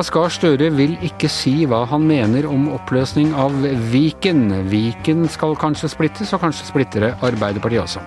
Jonas 0.00 0.14
Gahr 0.14 0.30
Støre 0.32 0.68
vil 0.72 0.94
ikke 1.04 1.28
si 1.28 1.66
hva 1.68 1.82
han 1.90 2.06
mener 2.08 2.46
om 2.48 2.70
oppløsning 2.72 3.34
av 3.36 3.52
Viken. 3.92 4.46
Viken 4.70 5.26
skal 5.28 5.52
kanskje 5.60 5.90
splittes, 5.92 6.30
og 6.32 6.40
kanskje 6.40 6.68
splitter 6.70 7.04
det 7.04 7.10
Arbeiderpartiet 7.20 7.82
også. 7.82 8.00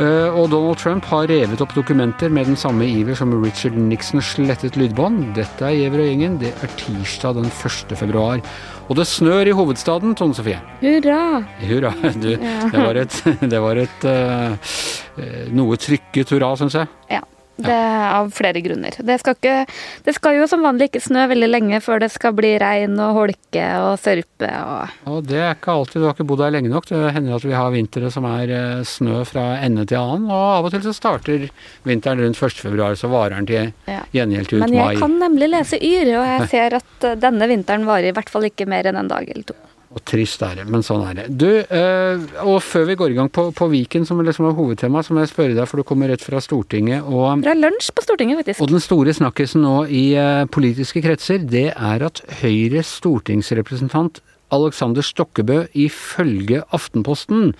Eh, 0.00 0.32
og 0.32 0.48
Donald 0.48 0.80
Trump 0.80 1.04
har 1.10 1.28
revet 1.28 1.60
opp 1.60 1.74
dokumenter 1.76 2.32
med 2.32 2.48
den 2.48 2.56
samme 2.56 2.88
iver 2.88 3.18
som 3.20 3.34
Richard 3.36 3.76
Nixon 3.76 4.24
slettet 4.24 4.78
lydbånd. 4.80 5.34
Dette 5.36 5.68
er 5.68 5.76
Giæver 5.76 6.06
og 6.06 6.08
gjengen. 6.08 6.38
Det 6.40 6.54
er 6.56 6.72
tirsdag 6.80 7.36
den 7.36 7.52
1. 7.52 7.92
februar. 8.00 8.40
Og 8.88 8.96
det 8.96 9.04
snør 9.10 9.50
i 9.50 9.56
hovedstaden, 9.60 10.16
Tone 10.16 10.38
Sofie. 10.38 10.62
Hurra! 10.80 11.42
Hurra. 11.60 11.92
Du, 12.16 12.30
det 12.32 12.80
var 12.80 13.02
et, 13.02 13.20
det 13.52 13.60
var 13.60 13.82
et 13.84 14.08
uh, 14.08 14.72
noe 15.52 15.76
trykket 15.84 16.32
hurra, 16.32 16.54
syns 16.56 16.80
jeg. 16.80 16.88
Ja. 17.12 17.20
Det 17.64 17.76
er 17.76 18.06
av 18.10 18.30
flere 18.34 18.62
grunner. 18.64 18.96
Det 18.96 19.16
skal, 19.22 19.36
ikke, 19.38 19.56
det 20.06 20.14
skal, 20.16 20.38
jo 20.40 20.48
som 20.50 20.64
vanlig 20.64 20.90
ikke 20.90 21.02
snø 21.04 21.26
veldig 21.30 21.50
lenge 21.50 21.80
før 21.84 22.02
det 22.04 22.10
skal 22.14 22.34
bli 22.36 22.54
regn 22.62 22.98
og 23.02 23.16
holke 23.18 23.66
og 23.80 23.92
sørpe 24.02 24.50
og 24.50 25.10
Og 25.10 25.24
det 25.28 25.40
er 25.40 25.54
ikke 25.54 25.74
alltid, 25.74 26.00
du 26.00 26.08
har 26.08 26.16
ikke 26.16 26.28
bodd 26.30 26.44
her 26.44 26.54
lenge 26.54 26.72
nok. 26.72 26.88
Det 26.90 27.14
hender 27.16 27.36
at 27.36 27.46
vi 27.46 27.56
har 27.56 27.72
vintre 27.74 28.12
som 28.12 28.28
er 28.30 28.54
eh, 28.56 28.84
snø 28.86 29.22
fra 29.28 29.46
ende 29.64 29.86
til 29.88 30.00
annen. 30.00 30.28
Og 30.30 30.46
av 30.58 30.68
og 30.68 30.74
til 30.74 30.84
så 30.86 30.94
starter 30.96 31.48
vinteren 31.88 32.22
rundt 32.24 32.40
1. 32.40 32.62
februar, 32.64 32.96
så 32.98 33.10
varer 33.12 33.38
den 33.38 33.50
til 33.50 33.98
gjengjeld 34.16 34.50
til 34.50 34.60
ut 34.60 34.66
mai. 34.66 34.70
Men 34.70 34.80
jeg 34.80 35.02
kan 35.02 35.18
nemlig 35.24 35.50
lese 35.52 35.80
Yr, 35.80 36.14
og 36.20 36.30
jeg 36.34 36.48
ser 36.52 36.80
at 36.80 37.08
eh, 37.08 37.18
denne 37.20 37.50
vinteren 37.50 37.88
varer 37.88 38.10
i 38.10 38.16
hvert 38.16 38.32
fall 38.32 38.48
ikke 38.48 38.68
mer 38.70 38.90
enn 38.90 39.00
en 39.00 39.10
dag 39.10 39.28
eller 39.28 39.52
to. 39.52 39.58
Og 39.90 39.98
trist 40.06 40.42
er 40.46 40.60
det, 40.60 40.68
men 40.70 40.84
sånn 40.86 41.02
er 41.02 41.16
det. 41.18 41.24
Du, 41.34 41.48
øh, 41.50 42.26
og 42.46 42.60
før 42.62 42.84
vi 42.92 42.94
går 42.98 43.10
i 43.10 43.16
gang 43.16 43.30
på, 43.34 43.48
på 43.56 43.66
Viken, 43.72 44.04
som 44.06 44.20
liksom 44.22 44.46
er 44.46 44.54
hovedtema, 44.54 45.02
så 45.02 45.16
må 45.16 45.24
jeg 45.24 45.32
spørre 45.32 45.56
deg, 45.56 45.66
for 45.66 45.82
du 45.82 45.86
kommer 45.86 46.12
rett 46.12 46.22
fra 46.22 46.38
Stortinget 46.44 47.08
og 47.10 47.42
Fra 47.42 47.56
lunsj 47.58 47.90
på 47.96 48.04
Stortinget, 48.06 48.38
faktisk. 48.38 48.62
Og 48.62 48.70
den 48.70 48.84
store 48.84 49.14
snakkisen 49.18 49.66
nå 49.66 49.74
i 49.90 50.04
øh, 50.14 50.44
politiske 50.54 51.02
kretser, 51.02 51.42
det 51.42 51.72
er 51.72 52.06
at 52.06 52.22
Høyres 52.38 52.94
stortingsrepresentant 53.00 54.22
Alexander 54.54 55.02
Stokkebø 55.06 55.58
ifølge 55.78 56.62
Aftenposten 56.74 57.52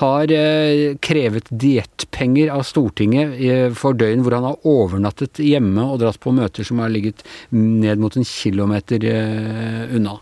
har 0.00 0.32
eh, 0.32 0.96
krevet 1.04 1.52
diettpenger 1.52 2.52
av 2.52 2.64
Stortinget 2.68 3.76
for 3.80 3.96
døgn 3.96 4.24
hvor 4.24 4.36
han 4.36 4.48
har 4.50 4.68
overnattet 4.68 5.40
hjemme 5.40 5.84
og 5.84 6.00
dratt 6.04 6.20
på 6.20 6.32
møter 6.36 6.64
som 6.64 6.80
har 6.84 6.92
ligget 6.92 7.24
ned 7.52 8.00
mot 8.00 8.16
en 8.16 8.28
kilometer 8.28 9.08
unna. 9.96 10.20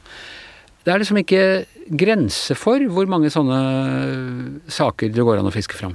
Det 0.83 0.92
er 0.92 1.02
liksom 1.02 1.20
ikke 1.22 1.42
grense 1.98 2.56
for 2.58 2.83
hvor 2.91 3.06
mange 3.11 3.30
sånne 3.33 3.58
saker 4.70 5.12
det 5.14 5.27
går 5.27 5.39
an 5.41 5.50
å 5.50 5.55
fiske 5.55 5.78
fram. 5.78 5.94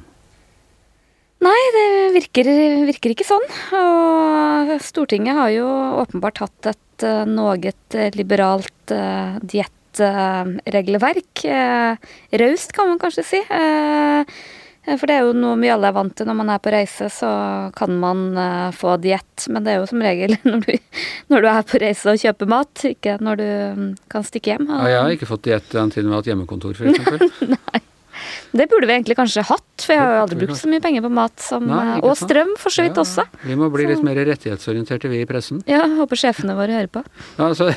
Nei, 1.43 1.61
det 1.75 1.87
virker, 2.15 2.47
virker 2.87 3.13
ikke 3.13 3.27
sånn. 3.27 3.45
Og 3.77 4.71
Stortinget 4.81 5.37
har 5.37 5.51
jo 5.53 5.67
åpenbart 6.01 6.41
hatt 6.41 6.71
et 6.73 7.05
uh, 7.05 7.25
noe 7.29 7.73
liberalt 8.17 8.93
uh, 8.93 9.37
diettregelverk. 9.45 11.43
Uh, 11.45 11.93
Raust, 12.41 12.73
kan 12.73 12.89
man 12.89 13.01
kanskje 13.01 13.23
si. 13.27 13.41
Uh, 13.51 14.25
for 14.95 15.09
det 15.09 15.17
er 15.17 15.25
jo 15.27 15.33
noe 15.35 15.57
vi 15.59 15.71
alle 15.73 15.89
er 15.89 15.95
vant 15.97 16.13
til 16.15 16.29
når 16.29 16.37
man 16.39 16.51
er 16.53 16.61
på 16.63 16.71
reise, 16.71 17.09
så 17.11 17.31
kan 17.75 17.97
man 17.99 18.23
uh, 18.39 18.69
få 18.75 18.95
diett. 19.03 19.47
Men 19.51 19.65
det 19.65 19.73
er 19.73 19.81
jo 19.81 19.89
som 19.91 20.03
regel 20.03 20.37
når 20.47 20.63
du, 20.63 20.71
når 21.33 21.43
du, 21.43 21.49
er 21.51 21.67
på 21.67 21.81
reise 21.83 22.13
og 22.13 22.23
kjøper 22.23 22.51
mat, 22.55 22.85
ikke 22.93 23.17
når 23.23 23.41
du 23.41 23.45
um, 23.49 23.91
kan 24.11 24.27
stikke 24.27 24.55
hjem. 24.55 24.71
Ja, 24.71 24.87
jeg 24.93 25.03
har 25.03 25.17
ikke 25.17 25.31
fått 25.33 25.45
diett 25.49 25.69
den 25.75 25.91
tiden 25.91 26.11
vi 26.11 26.15
har 26.15 26.23
hatt 26.23 26.31
hjemmekontor, 26.31 26.79
f.eks. 26.79 27.29
Nei. 27.57 27.86
Det 28.57 28.67
burde 28.71 28.89
vi 28.89 28.95
egentlig 28.95 29.17
kanskje 29.19 29.43
hatt, 29.47 29.65
for 29.83 29.93
jeg 29.93 30.01
har 30.01 30.15
jo 30.15 30.21
aldri 30.25 30.39
brukt 30.41 30.59
så 30.59 30.71
mye 30.71 30.83
penger 30.83 31.05
på 31.05 31.11
mat 31.13 31.43
som 31.43 31.65
Nei, 31.67 31.99
Og 32.05 32.15
strøm, 32.17 32.55
for 32.59 32.73
så 32.73 32.85
vidt 32.85 32.97
ja, 32.97 33.03
også. 33.03 33.25
Vi 33.45 33.57
må 33.59 33.69
bli 33.73 33.87
litt 33.89 34.03
mer 34.05 34.19
rettighetsorienterte, 34.29 35.11
vi 35.11 35.21
i 35.23 35.27
pressen. 35.29 35.61
Ja, 35.69 35.83
håper 35.99 36.19
sjefene 36.19 36.55
våre 36.57 36.77
hører 36.77 36.91
på. 36.91 37.03
Ja, 37.37 37.49
altså, 37.49 37.69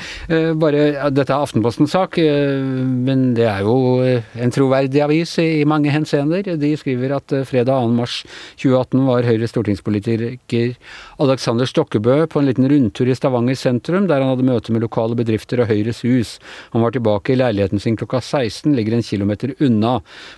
bare, 0.62 0.86
Dette 1.14 1.34
er 1.34 1.44
Aftenpostens 1.44 1.94
sak, 1.94 2.18
men 2.18 3.26
det 3.36 3.46
er 3.50 3.62
jo 3.66 3.76
en 4.02 4.54
troverdig 4.54 5.04
avis 5.04 5.36
i 5.42 5.64
mange 5.68 5.92
henseender. 5.94 6.54
De 6.60 6.72
skriver 6.80 7.16
at 7.18 7.36
fredag 7.48 7.74
2. 7.74 7.94
mars 7.94 8.20
2018 8.60 9.04
var 9.08 9.28
Høyres 9.28 9.52
stortingspolitiker 9.54 10.74
Alexander 11.22 11.68
Stokkebø 11.68 12.24
på 12.30 12.40
en 12.40 12.48
liten 12.48 12.68
rundtur 12.70 13.10
i 13.10 13.16
Stavanger 13.16 13.58
sentrum, 13.58 14.08
der 14.10 14.22
han 14.22 14.32
hadde 14.32 14.46
møte 14.46 14.74
med 14.74 14.84
lokale 14.84 15.16
bedrifter 15.18 15.62
og 15.62 15.70
Høyres 15.70 16.02
hus. 16.06 16.36
Han 16.74 16.84
var 16.84 16.94
tilbake 16.94 17.34
i 17.34 17.38
leiligheten 17.38 17.82
sin 17.82 17.98
klokka 18.00 18.20
16, 18.20 18.72
ligger 18.76 18.96
en 18.96 19.06
kilometer 19.06 19.54
unna. 19.64 19.83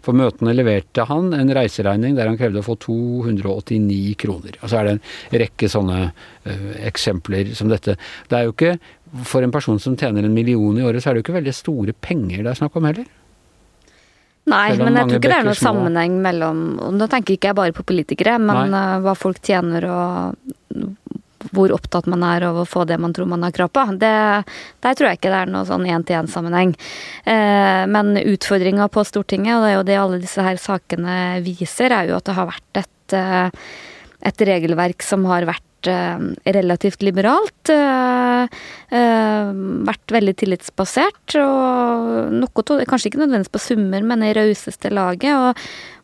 For 0.05 0.17
møtene 0.17 0.55
leverte 0.57 1.07
han 1.09 1.33
en 1.37 1.53
reiseregning 1.57 2.17
der 2.19 2.31
han 2.31 2.39
krevde 2.41 2.63
å 2.63 2.67
få 2.67 2.79
289 2.83 4.17
kroner. 4.23 4.59
Og 4.61 4.73
så 4.73 4.81
er 4.81 4.89
det 4.89 4.97
en 4.97 5.05
rekke 5.45 5.71
sånne 5.73 6.01
uh, 6.11 6.73
eksempler 6.87 7.53
som 7.59 7.71
dette. 7.73 7.97
Det 8.31 8.39
er 8.39 8.49
jo 8.49 8.57
ikke, 8.57 8.77
for 9.29 9.47
en 9.47 9.55
person 9.55 9.81
som 9.83 9.97
tjener 9.99 10.27
en 10.27 10.35
million 10.37 10.79
i 10.79 10.85
året, 10.87 11.03
så 11.03 11.11
er 11.11 11.17
det 11.17 11.25
jo 11.25 11.29
ikke 11.29 11.39
veldig 11.41 11.57
store 11.57 11.97
penger 11.97 12.43
det 12.43 12.53
er 12.53 12.61
snakk 12.61 12.77
om 12.79 12.89
heller. 12.89 13.07
Nei, 14.47 14.77
men 14.79 14.95
jeg 14.95 15.09
tror 15.09 15.19
ikke 15.19 15.31
det 15.33 15.39
er 15.41 15.47
noen 15.49 15.59
sammenheng 15.59 16.21
mellom 16.23 16.59
Nå 16.95 17.09
tenker 17.11 17.35
ikke 17.35 17.51
jeg 17.51 17.59
bare 17.59 17.75
på 17.75 17.83
politikere, 17.89 18.37
men 18.39 18.71
Nei. 18.71 18.83
hva 19.03 19.17
folk 19.19 19.41
tjener 19.43 19.89
og 19.91 20.85
hvor 21.53 21.75
opptatt 21.75 22.09
man 22.11 22.25
er 22.27 22.47
av 22.49 22.61
å 22.61 22.67
få 22.69 22.85
det 22.89 22.99
man 23.03 23.15
tror 23.17 23.29
man 23.31 23.45
har 23.47 23.55
krav 23.55 23.73
på. 23.75 23.85
Det, 24.01 24.13
der 24.85 24.97
tror 24.97 25.11
jeg 25.11 25.21
ikke 25.21 25.33
det 25.33 25.43
er 25.43 25.53
noe 25.53 25.67
sånn 25.69 25.87
én-til-én-sammenheng. 25.89 26.75
Eh, 27.29 27.83
men 27.93 28.15
utfordringa 28.23 28.89
på 28.93 29.05
Stortinget, 29.07 29.59
og 29.59 29.67
det 29.67 29.73
er 29.73 29.77
jo 29.77 29.87
det 29.91 30.01
alle 30.01 30.23
disse 30.23 30.47
her 30.47 30.61
sakene 30.61 31.19
viser, 31.45 31.93
er 31.93 32.11
jo 32.11 32.19
at 32.19 32.29
det 32.29 32.39
har 32.39 32.51
vært 32.51 32.83
et, 32.83 33.17
eh, 33.21 33.71
et 34.33 34.47
regelverk 34.51 35.05
som 35.05 35.27
har 35.31 35.49
vært 35.49 35.66
relativt 35.85 37.03
liberalt. 37.03 37.69
Eh, 37.69 38.43
eh, 38.91 39.51
vært 39.87 40.15
veldig 40.15 40.37
tillitsbasert. 40.37 41.37
og 41.37 42.33
noe, 42.33 42.85
Kanskje 42.87 43.11
ikke 43.11 43.23
nødvendigvis 43.23 43.53
på 43.53 43.63
summer, 43.63 44.03
men 44.03 44.23
i 44.23 44.33
rauseste 44.33 44.91
laget. 44.91 45.35
Og, 45.35 45.55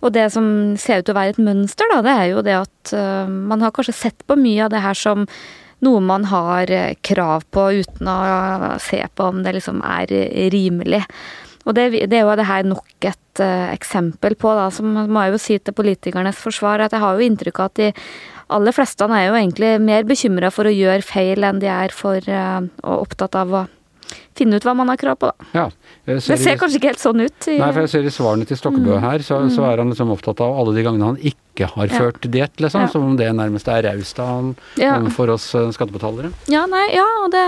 og, 0.02 0.12
det 0.12 0.32
som 0.32 0.76
ser 0.76 1.00
ut 1.00 1.04
til 1.06 1.14
å 1.14 1.20
være 1.20 1.30
et 1.30 1.38
mønster, 1.42 1.86
da, 1.90 2.02
det 2.02 2.12
er 2.12 2.26
jo 2.32 2.42
det 2.42 2.58
at 2.58 2.94
man 3.28 3.60
har 3.60 3.72
kanskje 3.72 3.94
sett 3.94 4.26
på 4.26 4.36
mye 4.36 4.64
av 4.64 4.70
det 4.70 4.82
her 4.82 4.94
som 4.94 5.26
noe 5.82 6.00
man 6.00 6.24
har 6.24 6.70
krav 7.02 7.42
på 7.50 7.82
uten 7.82 8.06
å 8.06 8.76
se 8.78 9.02
på 9.14 9.24
om 9.24 9.42
det 9.42 9.56
liksom 9.56 9.82
er 9.82 10.06
rimelig. 10.50 11.02
Og 11.62 11.76
det, 11.76 11.90
det, 12.10 12.18
er 12.18 12.24
jo 12.26 12.36
det 12.38 12.48
her 12.48 12.66
nok 12.66 13.06
et 13.06 13.42
uh, 13.42 13.70
eksempel 13.70 14.34
på, 14.38 14.50
da, 14.58 14.66
som 14.74 14.88
må 14.90 15.24
jeg 15.24 15.34
jo 15.34 15.42
si 15.42 15.58
til 15.62 15.76
politikernes 15.78 16.38
forsvar, 16.42 16.82
at 16.82 16.94
jeg 16.94 17.02
har 17.04 17.14
jo 17.18 17.26
inntrykk 17.28 17.60
av 17.60 17.70
at 17.70 17.78
de 17.78 17.90
aller 18.48 18.74
fleste 18.74 19.06
er 19.10 19.28
jo 19.28 19.36
egentlig 19.38 19.76
mer 19.82 20.08
bekymra 20.08 20.50
for 20.54 20.68
å 20.68 20.74
gjøre 20.74 21.04
feil 21.06 21.44
enn 21.46 21.62
de 21.62 21.70
er 21.70 21.94
for 21.94 22.18
og 22.32 22.96
opptatt 22.96 23.38
av 23.38 23.54
å 23.62 23.62
finne 24.36 24.58
ut 24.58 24.66
hva 24.66 24.74
man 24.76 24.90
har 24.92 24.98
krav 25.00 25.18
på, 25.20 25.30
da. 25.30 25.48
Ja, 25.54 25.66
det 26.08 26.20
ser 26.24 26.58
kanskje 26.60 26.80
ikke 26.80 26.92
helt 26.92 27.02
sånn 27.02 27.22
ut. 27.22 27.36
I, 27.48 27.58
nei, 27.60 27.68
for 27.72 27.84
jeg 27.84 27.92
ser 27.92 28.08
i 28.08 28.14
svarene 28.14 28.48
til 28.48 28.58
Stokkebø 28.58 28.96
mm. 28.96 29.04
her, 29.04 29.24
så, 29.26 29.42
mm. 29.44 29.52
så, 29.54 29.66
er 29.68 29.82
han 29.82 29.92
liksom 29.92 30.12
opptatt 30.14 30.42
av 30.44 30.56
alle 30.62 30.74
de 30.76 30.86
gangene 30.86 31.12
han 31.12 31.20
ikke 31.32 31.68
har 31.74 31.92
ført 31.92 32.26
ja. 32.26 32.32
diett, 32.38 32.56
liksom. 32.64 32.86
Ja. 32.86 32.90
Som 32.92 33.06
om 33.10 33.18
det 33.20 33.28
nærmest 33.36 33.68
er 33.72 33.84
raust 33.88 34.22
av 34.22 34.32
han 34.32 34.50
ja. 34.80 34.96
for 35.14 35.32
oss 35.34 35.50
uh, 35.56 35.68
skattebetalere. 35.74 36.32
Ja, 36.52 36.64
nei, 36.70 36.86
ja, 36.96 37.06
og 37.22 37.30
det 37.34 37.44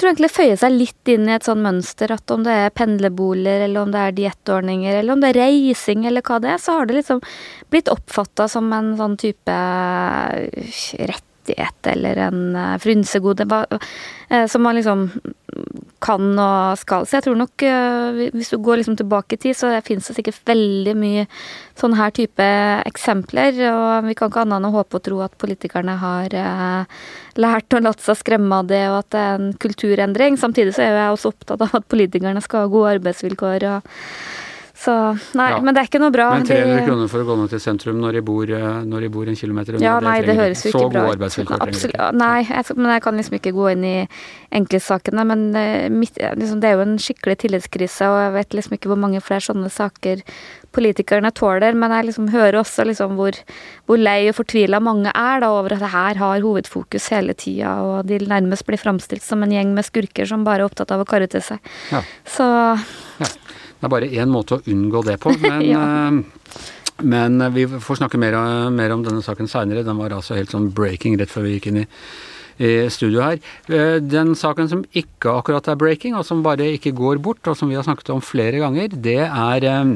tror 0.00 0.10
egentlig 0.10 0.30
det 0.30 0.36
føyer 0.36 0.60
seg 0.60 0.74
litt 0.74 1.10
inn 1.12 1.28
i 1.28 1.34
et 1.36 1.46
sånn 1.46 1.62
mønster 1.64 2.12
at 2.14 2.34
om 2.34 2.44
det 2.46 2.56
er 2.66 2.76
pendlerboliger, 2.76 3.66
eller 3.68 3.86
om 3.86 3.94
det 3.94 4.02
er 4.02 4.16
diettordninger, 4.18 5.00
eller 5.00 5.14
om 5.14 5.22
det 5.22 5.32
er 5.32 5.40
reising, 5.44 6.06
eller 6.08 6.24
hva 6.26 6.40
det 6.42 6.54
er, 6.54 6.62
så 6.62 6.78
har 6.78 6.88
det 6.88 7.00
liksom 7.00 7.22
blitt 7.70 7.90
oppfatta 7.92 8.48
som 8.50 8.70
en 8.74 8.94
sånn 8.98 9.18
type 9.20 9.58
rett 11.10 11.29
rettighet 11.50 11.86
eller 11.86 12.16
en 12.16 12.56
eh, 12.56 12.78
frynsegode 12.78 13.46
eh, 14.30 14.46
som 14.46 14.62
man 14.62 14.74
liksom 14.76 15.10
kan 16.00 16.38
og 16.38 16.78
skal. 16.78 17.06
Så 17.06 17.18
jeg 17.18 17.24
tror 17.24 17.36
nok, 17.36 17.62
eh, 17.62 18.30
hvis 18.32 18.50
du 18.50 18.58
går 18.58 18.80
liksom 18.80 18.96
tilbake 18.96 19.34
i 19.34 19.36
tid, 19.36 19.56
så 19.56 19.72
finnes 19.82 20.06
det 20.06 20.16
sikkert 20.16 20.40
veldig 20.46 20.94
mye 20.96 21.26
sånn 21.76 21.96
her 21.96 22.10
type 22.10 22.42
eksempler. 22.86 23.52
Og 23.70 24.06
vi 24.08 24.14
kan 24.14 24.30
ikke 24.30 24.44
annet 24.44 24.60
enn 24.60 24.70
å 24.70 24.74
håpe 24.78 24.96
og 24.96 25.04
tro 25.04 25.20
at 25.24 25.36
politikerne 25.38 25.96
har 26.00 26.36
lært 27.40 27.74
og 27.74 27.82
latt 27.84 28.00
seg 28.00 28.18
skremme 28.20 28.60
av 28.62 28.68
det, 28.68 28.84
og 28.90 29.00
at 29.00 29.10
det 29.10 29.24
er 29.24 29.40
en 29.40 29.52
kulturendring. 29.60 30.38
Samtidig 30.40 30.74
så 30.76 30.84
er 30.84 30.94
jeg 30.96 31.16
også 31.16 31.34
opptatt 31.34 31.66
av 31.66 31.80
at 31.80 31.88
politikerne 31.88 32.42
skal 32.44 32.66
ha 32.66 32.72
gode 32.72 32.96
arbeidsvilkår. 32.98 33.68
og 33.74 34.48
så 34.80 34.92
nei, 35.36 35.50
ja. 35.52 35.58
men 35.60 35.76
det 35.76 35.82
er 35.82 35.88
ikke 35.90 36.00
noe 36.00 36.12
bra. 36.14 36.30
Men 36.32 36.46
300 36.48 36.70
de, 36.72 36.84
kroner 36.86 37.08
for 37.12 37.20
å 37.20 37.26
gå 37.28 37.34
ned 37.36 37.50
til 37.52 37.60
sentrum 37.60 37.98
når 38.00 38.16
de 38.16 38.22
bor, 38.24 38.52
eh, 38.56 38.68
når 38.88 39.04
de 39.04 39.10
bor 39.12 39.28
en 39.28 39.36
kilometer 39.36 39.76
unna, 39.76 39.84
ja, 39.84 39.96
nei, 40.00 40.14
det, 40.22 40.30
det 40.30 40.36
høres 40.38 40.62
jo 40.64 40.70
ikke 40.72 40.86
bra 40.94 41.02
ut. 41.04 41.16
Arbeidsvilkår 41.18 41.64
Absolutt, 41.66 41.98
nei, 42.16 42.38
jeg, 42.46 42.76
men 42.78 42.92
jeg 42.94 43.02
kan 43.04 43.20
liksom 43.20 43.36
ikke 43.36 43.52
gå 43.58 43.66
inn 43.74 43.84
i 43.84 43.92
enkeltsakene. 44.56 45.26
Men 45.28 45.42
eh, 45.60 45.90
mitt, 45.92 46.16
liksom, 46.16 46.62
det 46.62 46.70
er 46.70 46.78
jo 46.78 46.86
en 46.86 46.96
skikkelig 47.02 47.36
tillitskrise, 47.44 48.08
og 48.08 48.22
jeg 48.22 48.32
vet 48.38 48.56
liksom 48.56 48.78
ikke 48.78 48.92
hvor 48.94 49.02
mange 49.04 49.20
flere 49.26 49.44
sånne 49.50 49.68
saker 49.74 50.24
politikerne 50.72 51.34
tåler. 51.36 51.76
Men 51.76 51.92
jeg 51.98 52.08
liksom 52.08 52.32
hører 52.32 52.62
også 52.62 52.88
liksom 52.88 53.20
hvor, 53.20 53.36
hvor 53.84 54.00
lei 54.00 54.30
og 54.30 54.38
fortvila 54.40 54.80
mange 54.80 55.12
er 55.12 55.44
da 55.44 55.52
over 55.58 55.76
at 55.76 55.84
det 55.84 55.92
her 55.92 56.24
har 56.24 56.40
hovedfokus 56.46 57.10
hele 57.12 57.36
tida, 57.36 57.76
og 57.84 58.08
de 58.08 58.22
nærmest 58.24 58.64
blir 58.64 58.80
framstilt 58.80 59.28
som 59.28 59.44
en 59.44 59.52
gjeng 59.52 59.76
med 59.76 59.84
skurker 59.92 60.32
som 60.32 60.48
bare 60.48 60.64
er 60.64 60.72
opptatt 60.72 60.96
av 60.96 61.04
å 61.04 61.10
karre 61.12 61.28
til 61.28 61.44
seg. 61.44 61.72
Ja. 61.92 62.00
Så 62.24 62.48
ja. 63.20 63.34
Det 63.80 63.88
er 63.88 63.92
bare 63.94 64.10
én 64.12 64.32
måte 64.32 64.58
å 64.58 64.64
unngå 64.68 65.02
det 65.06 65.16
på. 65.22 65.32
Men, 65.44 65.64
ja. 65.64 65.80
Eh, 65.80 66.68
men 67.00 67.40
vi 67.54 67.64
får 67.80 67.96
snakke 67.96 68.18
mer, 68.20 68.34
mer 68.74 68.92
om 68.92 69.00
denne 69.04 69.22
saken 69.24 69.48
seinere. 69.48 69.86
Den 69.86 69.96
var 69.96 70.12
altså 70.12 70.36
helt 70.36 70.52
sånn 70.52 70.68
breaking 70.76 71.16
rett 71.16 71.32
før 71.32 71.46
vi 71.46 71.54
gikk 71.54 71.70
inn 71.70 71.78
i, 71.80 71.86
i 72.60 72.72
studio 72.92 73.22
her. 73.24 73.40
Eh, 73.72 73.96
den 74.04 74.34
saken 74.36 74.68
som 74.68 74.82
ikke 74.92 75.32
akkurat 75.32 75.70
er 75.72 75.78
breaking, 75.80 76.18
og 76.18 76.26
som 76.28 76.44
bare 76.44 76.68
ikke 76.76 76.92
går 76.96 77.22
bort, 77.24 77.40
og 77.48 77.56
som 77.56 77.72
vi 77.72 77.78
har 77.78 77.86
snakket 77.86 78.12
om 78.12 78.20
flere 78.20 78.60
ganger, 78.60 78.92
det 78.92 79.22
er 79.24 79.68
eh, 79.70 79.94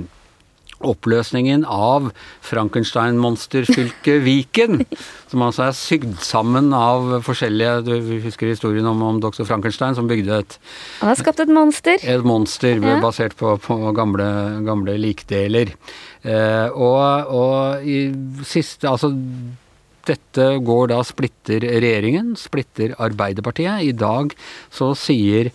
oppløsningen 0.84 1.64
av 1.68 2.10
Frankenstein-monsterfylket 2.44 4.22
Viken. 4.24 4.84
Som 5.30 5.44
altså 5.46 5.66
er 5.68 5.76
sygd 5.78 6.18
sammen 6.22 6.72
av 6.76 7.20
forskjellige 7.26 7.80
Du 7.86 7.94
husker 8.24 8.50
historien 8.52 8.86
om, 8.86 9.02
om 9.02 9.20
doktor 9.22 9.48
Frankenstein 9.48 9.96
som 9.98 10.06
bygde 10.10 10.36
et 10.44 10.58
Han 11.00 11.10
har 11.10 11.18
skapt 11.18 11.42
et 11.42 11.50
monster. 11.50 11.98
Et 11.98 12.26
monster 12.26 12.78
ja. 12.78 13.00
basert 13.02 13.34
på, 13.38 13.56
på 13.62 13.78
gamle, 13.96 14.28
gamle, 14.66 14.94
likdeler. 15.00 15.74
Eh, 16.22 16.68
og, 16.70 17.34
og 17.34 17.84
i 17.88 18.06
siste 18.46 18.88
Altså 18.88 19.10
dette 20.04 20.48
går 20.60 20.90
da 20.92 20.98
splitter 21.06 21.64
regjeringen, 21.64 22.34
splitter 22.36 22.92
Arbeiderpartiet. 23.00 23.86
I 23.88 23.94
dag 23.96 24.34
så 24.72 24.92
sier 24.98 25.50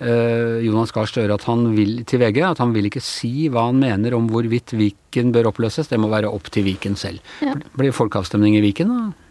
Jonas 0.00 0.90
Gahr 0.92 1.06
Støre 1.06 1.36
at 1.38 1.44
han 1.46 1.68
vil 1.76 2.00
til 2.08 2.18
VG 2.20 2.40
at 2.48 2.58
han 2.62 2.72
vil 2.74 2.88
ikke 2.88 3.02
si 3.04 3.46
hva 3.52 3.68
han 3.68 3.78
mener 3.78 4.16
om 4.16 4.26
hvorvidt 4.32 4.74
Viken 4.74 5.30
bør 5.34 5.52
oppløses. 5.52 5.90
Det 5.90 6.00
må 6.02 6.10
være 6.12 6.32
opp 6.32 6.50
til 6.52 6.66
Viken 6.66 6.98
selv. 6.98 7.22
Ja. 7.44 7.54
Blir 7.78 7.94
folkeavstemning 7.94 8.58
i 8.58 8.64
Viken, 8.64 8.90
da? 8.90 9.24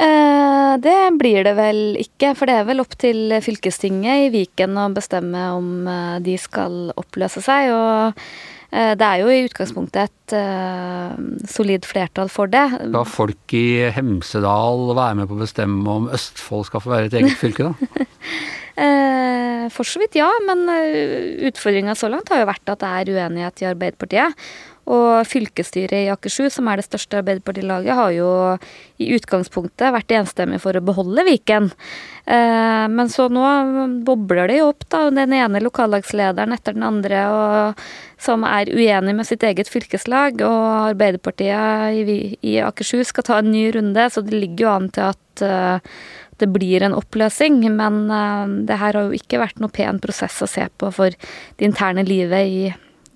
Eh, 0.00 0.76
det 0.80 1.00
blir 1.20 1.44
det 1.44 1.56
vel 1.58 1.82
ikke, 2.00 2.32
for 2.38 2.48
det 2.48 2.56
er 2.56 2.68
vel 2.68 2.80
opp 2.80 2.94
til 3.00 3.34
fylkestinget 3.44 4.28
i 4.28 4.30
Viken 4.32 4.78
å 4.80 4.88
bestemme 4.96 5.50
om 5.56 5.90
eh, 5.90 6.16
de 6.24 6.38
skal 6.40 6.94
oppløse 7.00 7.44
seg. 7.44 7.74
og 7.74 8.24
det 8.70 9.02
er 9.02 9.18
jo 9.18 9.30
i 9.34 9.48
utgangspunktet 9.48 10.04
et 10.06 10.32
uh, 10.38 11.16
solid 11.50 11.82
flertall 11.82 12.28
for 12.30 12.46
det. 12.46 12.68
Skal 12.78 13.08
folk 13.10 13.54
i 13.58 13.90
Hemsedal 13.90 14.92
være 14.94 15.16
med 15.18 15.26
på 15.26 15.34
å 15.34 15.40
bestemme 15.40 15.90
om 15.90 16.06
Østfold 16.14 16.68
skal 16.68 16.84
få 16.84 16.92
være 16.92 17.10
et 17.10 17.16
eget 17.18 17.34
fylke, 17.40 17.66
da? 17.66 18.04
Eh, 18.80 19.68
for 19.74 19.84
så 19.84 20.00
vidt 20.00 20.16
ja, 20.16 20.30
men 20.46 20.64
eh, 20.72 21.46
utfordringa 21.50 21.94
så 21.98 22.08
langt 22.08 22.30
har 22.32 22.40
jo 22.40 22.48
vært 22.48 22.72
at 22.72 22.80
det 22.80 22.90
er 22.90 23.14
uenighet 23.16 23.64
i 23.64 23.72
Arbeiderpartiet. 23.74 24.46
Og 24.90 25.26
fylkesstyret 25.28 26.06
i 26.06 26.10
Akershus, 26.10 26.56
som 26.56 26.66
er 26.70 26.80
det 26.80 26.86
største 26.86 27.20
Arbeiderpartilaget, 27.20 27.92
har 27.94 28.14
jo 28.16 28.30
i 28.98 29.10
utgangspunktet 29.14 29.92
vært 29.94 30.14
enstemmig 30.16 30.58
for 30.62 30.74
å 30.74 30.82
beholde 30.82 31.22
Viken. 31.28 31.68
Eh, 32.24 32.86
men 32.90 33.12
så 33.12 33.28
nå 33.30 33.44
bobler 34.06 34.50
det 34.50 34.58
jo 34.58 34.70
opp, 34.72 34.88
da. 34.90 35.04
Den 35.14 35.36
ene 35.36 35.62
lokallagslederen 35.62 36.56
etter 36.56 36.74
den 36.74 36.86
andre 36.88 37.22
og, 37.30 37.84
som 38.18 38.46
er 38.48 38.72
uenig 38.72 39.14
med 39.20 39.28
sitt 39.28 39.44
eget 39.46 39.70
fylkeslag. 39.70 40.40
Og 40.40 40.94
Arbeiderpartiet 40.94 42.00
i, 42.00 42.18
i 42.40 42.56
Akershus 42.64 43.12
skal 43.12 43.28
ta 43.28 43.38
en 43.42 43.52
ny 43.52 43.68
runde, 43.76 44.08
så 44.10 44.24
det 44.24 44.40
ligger 44.40 44.64
jo 44.66 44.72
an 44.72 44.90
til 44.96 45.12
at 45.12 45.44
uh, 45.44 45.94
det 46.40 46.50
blir 46.52 46.84
en 46.86 46.96
oppløsning. 46.96 47.62
Men 47.76 48.04
uh, 48.10 48.46
det 48.66 48.78
her 48.80 48.96
har 48.98 49.08
jo 49.08 49.16
ikke 49.16 49.42
vært 49.42 49.60
noe 49.62 49.72
pen 49.72 50.00
prosess 50.02 50.40
å 50.42 50.50
se 50.50 50.66
på 50.80 50.92
for 50.94 51.14
det 51.14 51.68
interne 51.68 52.06
livet 52.06 52.46
i 52.46 52.62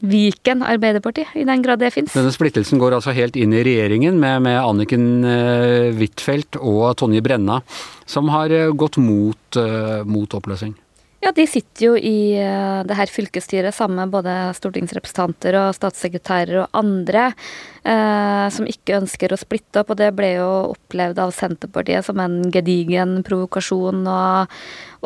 Viken 0.05 0.61
Arbeiderparti, 0.67 1.23
i 1.41 1.47
den 1.49 1.63
grad 1.65 1.81
det 1.81 1.95
fins. 1.95 2.13
Denne 2.13 2.33
splittelsen 2.35 2.81
går 2.83 2.99
altså 2.99 3.15
helt 3.17 3.39
inn 3.41 3.55
i 3.57 3.63
regjeringen 3.65 4.19
med, 4.21 4.43
med 4.45 4.59
Anniken 4.61 5.07
uh, 5.25 5.95
Huitfeldt 5.97 6.61
og 6.61 6.91
Tonje 7.01 7.25
Brenna, 7.25 7.63
som 8.05 8.29
har 8.35 8.53
uh, 8.53 8.69
gått 8.77 9.01
mot, 9.01 9.61
mot 10.05 10.37
oppløsning. 10.37 10.75
Ja, 11.25 11.31
de 11.33 11.47
sitter 11.49 11.87
jo 11.87 11.93
i 11.97 12.37
uh, 12.37 12.83
det 12.85 12.97
her 12.99 13.09
fylkesstyret 13.09 13.73
sammen 13.73 13.97
med 14.03 14.13
både 14.13 14.33
stortingsrepresentanter 14.59 15.57
og 15.57 15.71
statssekretærer 15.73 16.59
og 16.61 16.77
andre 16.77 17.31
eh, 17.31 18.49
som 18.53 18.69
ikke 18.69 18.99
ønsker 18.99 19.33
å 19.33 19.39
splitte 19.41 19.81
opp, 19.81 19.95
og 19.95 20.01
det 20.03 20.11
ble 20.17 20.35
jo 20.35 20.51
opplevd 20.75 21.23
av 21.25 21.33
Senterpartiet 21.33 22.05
som 22.05 22.21
en 22.21 22.51
gedigen 22.53 23.23
provokasjon 23.25 24.05
og, 24.05 24.53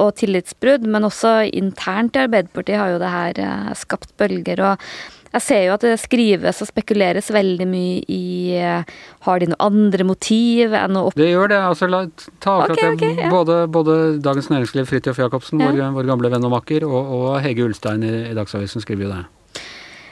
og 0.02 0.10
tillitsbrudd. 0.18 0.88
Men 0.90 1.06
også 1.06 1.36
internt 1.52 2.18
i 2.18 2.24
Arbeiderpartiet 2.24 2.82
har 2.82 2.96
jo 2.96 3.00
det 3.04 3.14
her 3.14 3.42
uh, 3.44 3.70
skapt 3.78 4.10
bølger. 4.18 4.64
og 4.72 4.90
jeg 5.28 5.44
ser 5.44 5.62
jo 5.66 5.74
at 5.74 5.84
det 5.84 5.96
skrives 6.00 6.62
og 6.64 6.70
spekuleres 6.70 7.28
veldig 7.34 7.66
mye 7.68 8.00
i 8.08 8.56
eh, 8.56 8.92
Har 9.26 9.40
de 9.40 9.50
noen 9.50 9.60
andre 9.60 10.06
motiv 10.08 10.72
enn 10.76 10.96
å 10.96 11.08
opp... 11.08 11.18
Det 11.18 11.28
gjør 11.28 11.50
det. 11.52 11.58
altså 11.70 11.88
la, 11.90 12.04
ta 12.40 12.58
akkurat 12.62 12.78
okay, 12.78 12.94
okay, 12.96 13.18
ja. 13.26 13.32
både, 13.32 13.58
både, 13.72 13.96
Dagens 14.24 14.48
Næringsliv, 14.52 14.88
Fridtjof 14.88 15.20
Jacobsen, 15.20 15.60
ja. 15.60 15.72
vår, 15.72 15.82
vår, 15.98 16.08
gamle 16.08 16.30
venn 16.32 16.46
og 16.48 16.54
makker, 16.54 16.86
og, 16.88 17.12
og 17.18 17.26
Hege 17.44 17.66
Ulstein 17.66 18.06
i, 18.06 18.14
i, 18.30 18.36
Dagsavisen 18.38 18.84
skriver 18.84 19.08
jo 19.08 19.10
det. 19.12 19.66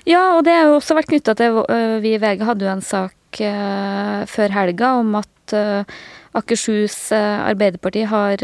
Ja, 0.07 0.27
og 0.37 0.45
det 0.47 0.55
har 0.55 0.69
jo 0.69 0.77
også 0.77 0.99
vært 0.99 1.09
knytta 1.11 1.33
til 1.35 1.57
uh, 1.65 1.97
Vi 2.05 2.13
i 2.15 2.21
VG 2.23 2.45
hadde 2.47 2.63
jo 2.63 2.71
en 2.71 2.85
sak 2.85 3.41
uh, 3.41 4.21
før 4.31 4.55
helga 4.55 4.93
om 5.01 5.17
at 5.19 5.57
uh, 5.57 5.97
Akershus 6.37 7.09
Arbeiderparti 7.17 8.03
har 8.11 8.43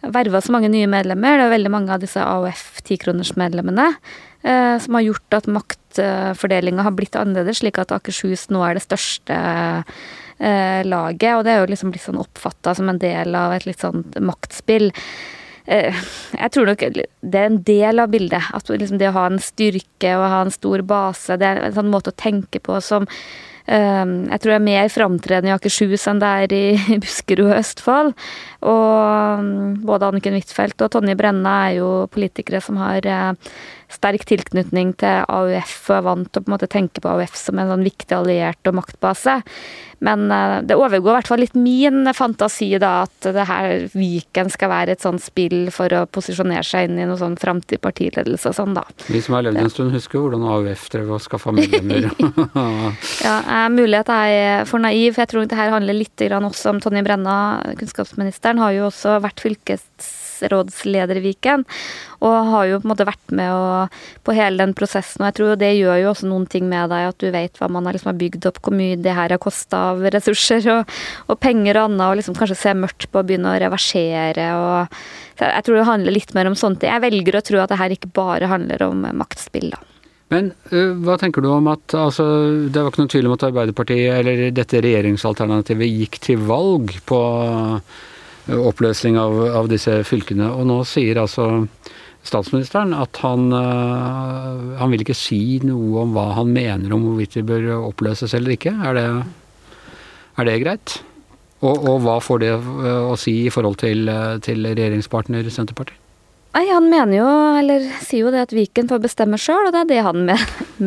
verva 0.00 0.40
så 0.40 0.54
mange 0.54 0.70
nye 0.72 0.88
medlemmer. 0.88 1.36
Det 1.36 1.44
er 1.44 1.52
veldig 1.52 1.72
mange 1.74 1.92
av 1.92 2.00
disse 2.00 2.22
AOF 2.24 2.80
tikronersmedlemmene 2.88 3.90
Eh, 3.92 4.29
som 4.40 4.96
har 4.96 5.04
gjort 5.04 5.34
at 5.36 5.48
maktfordelinga 5.52 6.86
har 6.86 6.94
blitt 6.96 7.16
annerledes, 7.18 7.58
slik 7.60 7.76
at 7.82 7.92
Akershus 7.92 8.46
nå 8.48 8.62
er 8.64 8.78
det 8.78 8.84
største 8.86 9.36
eh, 10.40 10.80
laget. 10.86 11.34
Og 11.36 11.44
det 11.44 11.52
er 11.52 11.60
jo 11.60 11.68
liksom 11.70 11.92
blitt 11.92 12.06
sånn 12.06 12.20
oppfatta 12.20 12.74
som 12.78 12.88
en 12.90 13.00
del 13.00 13.36
av 13.36 13.54
et 13.56 13.68
litt 13.68 13.84
sånn 13.84 14.04
maktspill. 14.24 14.90
Eh, 15.66 16.00
jeg 16.36 16.54
tror 16.54 16.70
nok 16.70 16.86
det 16.96 17.36
er 17.42 17.50
en 17.50 17.60
del 17.66 18.02
av 18.02 18.10
bildet. 18.14 18.50
At 18.56 18.72
liksom 18.72 19.00
det 19.00 19.12
å 19.12 19.18
ha 19.18 19.28
en 19.30 19.42
styrke 19.42 20.16
og 20.16 20.26
ha 20.32 20.42
en 20.46 20.54
stor 20.54 20.84
base, 20.86 21.38
det 21.40 21.46
er 21.46 21.62
en 21.68 21.78
sånn 21.78 21.92
måte 21.92 22.14
å 22.14 22.20
tenke 22.20 22.62
på 22.62 22.80
som 22.84 23.08
jeg 23.70 24.40
tror 24.42 24.50
jeg 24.50 24.58
er 24.58 24.64
mer 24.64 24.88
framtredende 24.90 25.52
i 25.52 25.54
Akershus 25.54 26.08
enn 26.10 26.18
det 26.18 26.30
er 26.42 26.54
i 26.56 26.96
Buskerud 27.04 27.52
og 27.52 27.58
Østfold. 27.60 28.16
Og 28.60 29.40
mm, 29.40 29.82
både 29.88 30.10
Anniken 30.10 30.36
Huitfeldt 30.36 30.84
og 30.84 30.92
Tonje 30.92 31.16
Brenna 31.16 31.56
er 31.68 31.78
jo 31.80 31.90
politikere 32.12 32.60
som 32.64 32.80
har 32.80 33.06
sterk 33.90 34.24
tilknytning 34.28 34.94
til 35.00 35.24
AUF 35.26 35.76
og 35.90 35.96
er 35.96 36.06
vant 36.06 36.28
til 36.30 36.42
å 36.42 36.44
på 36.44 36.50
en 36.50 36.54
måte 36.54 36.70
tenke 36.70 37.02
på 37.02 37.10
AUF 37.10 37.36
som 37.38 37.58
en 37.58 37.70
sånn 37.72 37.86
viktig 37.86 38.14
alliert 38.14 38.70
og 38.70 38.76
maktbase. 38.78 39.40
Men 40.00 40.30
eh, 40.32 40.60
det 40.64 40.78
overgår 40.78 41.10
i 41.10 41.16
hvert 41.18 41.28
fall 41.28 41.42
litt 41.42 41.56
min 41.58 42.08
fantasi, 42.16 42.70
da, 42.80 43.04
at 43.04 43.30
det 43.36 43.44
her 43.48 43.84
Viken 43.92 44.48
skal 44.52 44.70
være 44.72 44.94
et 44.94 45.04
sånt 45.04 45.20
spill 45.20 45.68
for 45.74 45.92
å 45.92 46.06
posisjonere 46.08 46.64
seg 46.64 46.88
inn 46.88 47.02
i 47.02 47.08
noe 47.08 47.18
sånn 47.20 47.36
framtidig 47.40 47.82
partiledelse 47.84 48.52
og 48.52 48.56
sånn, 48.56 48.76
da. 48.78 48.86
Vi 49.10 49.20
som 49.24 49.36
har 49.36 49.44
levd 49.44 49.60
en 49.60 49.72
stund, 49.72 49.92
husker 49.96 50.22
hvordan 50.22 50.46
AUF 50.54 50.86
drev 50.94 51.12
og 51.18 51.24
skaffa 51.24 51.52
medlemmer. 51.56 52.08
ja, 53.26 53.36
mulighet 53.68 53.76
mulig 53.80 54.00
at 54.00 54.14
jeg 54.14 54.40
er 54.40 54.70
for 54.70 54.82
naiv. 54.82 55.14
for 55.14 55.24
Jeg 55.24 55.32
tror 55.32 55.50
det 55.50 55.58
her 55.58 55.74
handler 55.74 55.96
litt 55.98 56.24
også 56.30 56.74
om 56.74 56.80
Tonje 56.80 57.04
Brenna, 57.04 57.36
kunnskapsministeren, 58.50 58.58
har 58.58 58.72
jo 58.74 58.88
også 58.88 59.20
vært 59.22 59.40
fylkesrådsleder 59.40 61.18
i 61.18 61.24
Viken. 61.24 61.64
Og 62.20 62.50
har 62.50 62.66
jo 62.66 62.80
på 62.80 62.86
en 62.86 62.92
måte 62.92 63.06
vært 63.06 63.32
med 63.32 63.50
og, 63.50 63.88
på 64.24 64.34
hele 64.34 64.58
den 64.58 64.74
prosessen. 64.74 65.22
Og 65.22 65.30
jeg 65.30 65.36
tror 65.38 65.56
det 65.56 65.72
gjør 65.76 66.00
jo 66.02 66.10
også 66.10 66.28
noen 66.28 66.46
ting 66.46 66.68
med 66.68 66.90
deg, 66.90 67.08
at 67.10 67.18
du 67.18 67.30
vet 67.30 67.56
hva 67.58 67.68
man 67.70 67.86
har 67.86 67.94
liksom 67.94 68.18
bygd 68.18 68.46
opp, 68.46 68.60
hvor 68.62 68.74
mye 68.74 68.96
det 68.96 69.14
her 69.14 69.30
har 69.30 69.40
kosta 69.40 69.92
av 69.92 70.02
ressurser 70.12 70.66
og, 70.70 70.90
og, 71.28 71.38
penger 71.40 71.78
og 71.78 71.90
annet, 71.90 72.06
og 72.08 72.18
liksom 72.20 72.36
kanskje 72.36 72.58
se 72.58 72.74
mørkt 72.74 73.10
på 73.10 73.20
å 73.20 73.26
begynne 73.26 73.54
å 73.54 73.60
reversere 73.60 74.52
og 74.58 75.00
Jeg 75.40 75.64
tror 75.64 75.78
det 75.78 75.88
handler 75.88 76.12
litt 76.12 76.34
mer 76.36 76.50
om 76.50 76.56
sånt. 76.58 76.82
Jeg 76.84 77.00
velger 77.00 77.38
å 77.38 77.40
tro 77.40 77.62
at 77.62 77.70
det 77.72 77.80
her 77.80 77.94
ikke 77.94 78.12
bare 78.12 78.50
handler 78.50 78.82
om 78.90 79.06
maktspill, 79.16 79.70
da. 79.72 79.80
Men 80.30 80.52
hva 81.02 81.16
tenker 81.18 81.42
du 81.42 81.48
om 81.50 81.66
at 81.72 81.90
altså, 81.98 82.24
Det 82.70 82.78
var 82.78 82.92
ikke 82.92 83.00
noen 83.00 83.10
tvil 83.10 83.26
om 83.26 83.32
at 83.34 83.44
Arbeiderpartiet, 83.48 84.12
eller 84.20 84.52
dette 84.54 84.78
regjeringsalternativet, 84.84 85.90
gikk 86.04 86.20
til 86.22 86.44
valg 86.46 86.92
på 87.08 87.18
oppløsning 88.50 89.18
av, 89.20 89.36
av, 89.60 89.68
disse 89.70 90.00
fylkene. 90.08 90.50
Og 90.52 90.66
nå 90.68 90.80
sier 90.88 91.20
altså 91.22 91.66
statsministeren 92.26 92.92
at 92.96 93.20
han, 93.22 93.48
uh, 93.54 94.76
han 94.80 94.92
vil 94.92 95.06
ikke 95.06 95.16
si 95.16 95.60
noe 95.64 96.02
om 96.02 96.16
hva 96.16 96.26
han 96.36 96.50
mener 96.52 96.92
om 96.92 97.06
hvorvidt 97.06 97.38
de 97.38 97.46
bør 97.48 97.70
oppløses 97.78 98.34
eller 98.36 98.56
ikke. 98.56 98.74
Er 98.74 98.98
det, 98.98 99.06
er 100.36 100.50
det 100.50 100.58
greit? 100.64 101.00
Og, 101.60 101.76
og, 101.76 101.96
hva 102.04 102.16
får 102.24 102.38
det 102.40 102.52
eh, 102.56 103.02
å 103.04 103.16
si 103.20 103.34
i 103.44 103.50
forhold 103.52 103.76
til, 103.82 104.06
eh, 104.08 104.38
til 104.44 104.64
regjeringspartner 104.64 105.48
Senterpartiet? 105.52 105.98
Nei, 106.56 106.64
Han 106.72 106.88
mener 106.90 107.14
jo, 107.14 107.26
eller 107.60 107.84
sier 108.02 108.24
jo 108.24 108.30
det 108.34 108.46
at 108.48 108.54
Viken 108.56 108.88
får 108.90 109.02
bestemme 109.04 109.38
sjøl, 109.38 109.68
og 109.68 109.74
det 109.74 109.84
er 109.84 109.90
det 109.90 110.00
han 110.02 110.24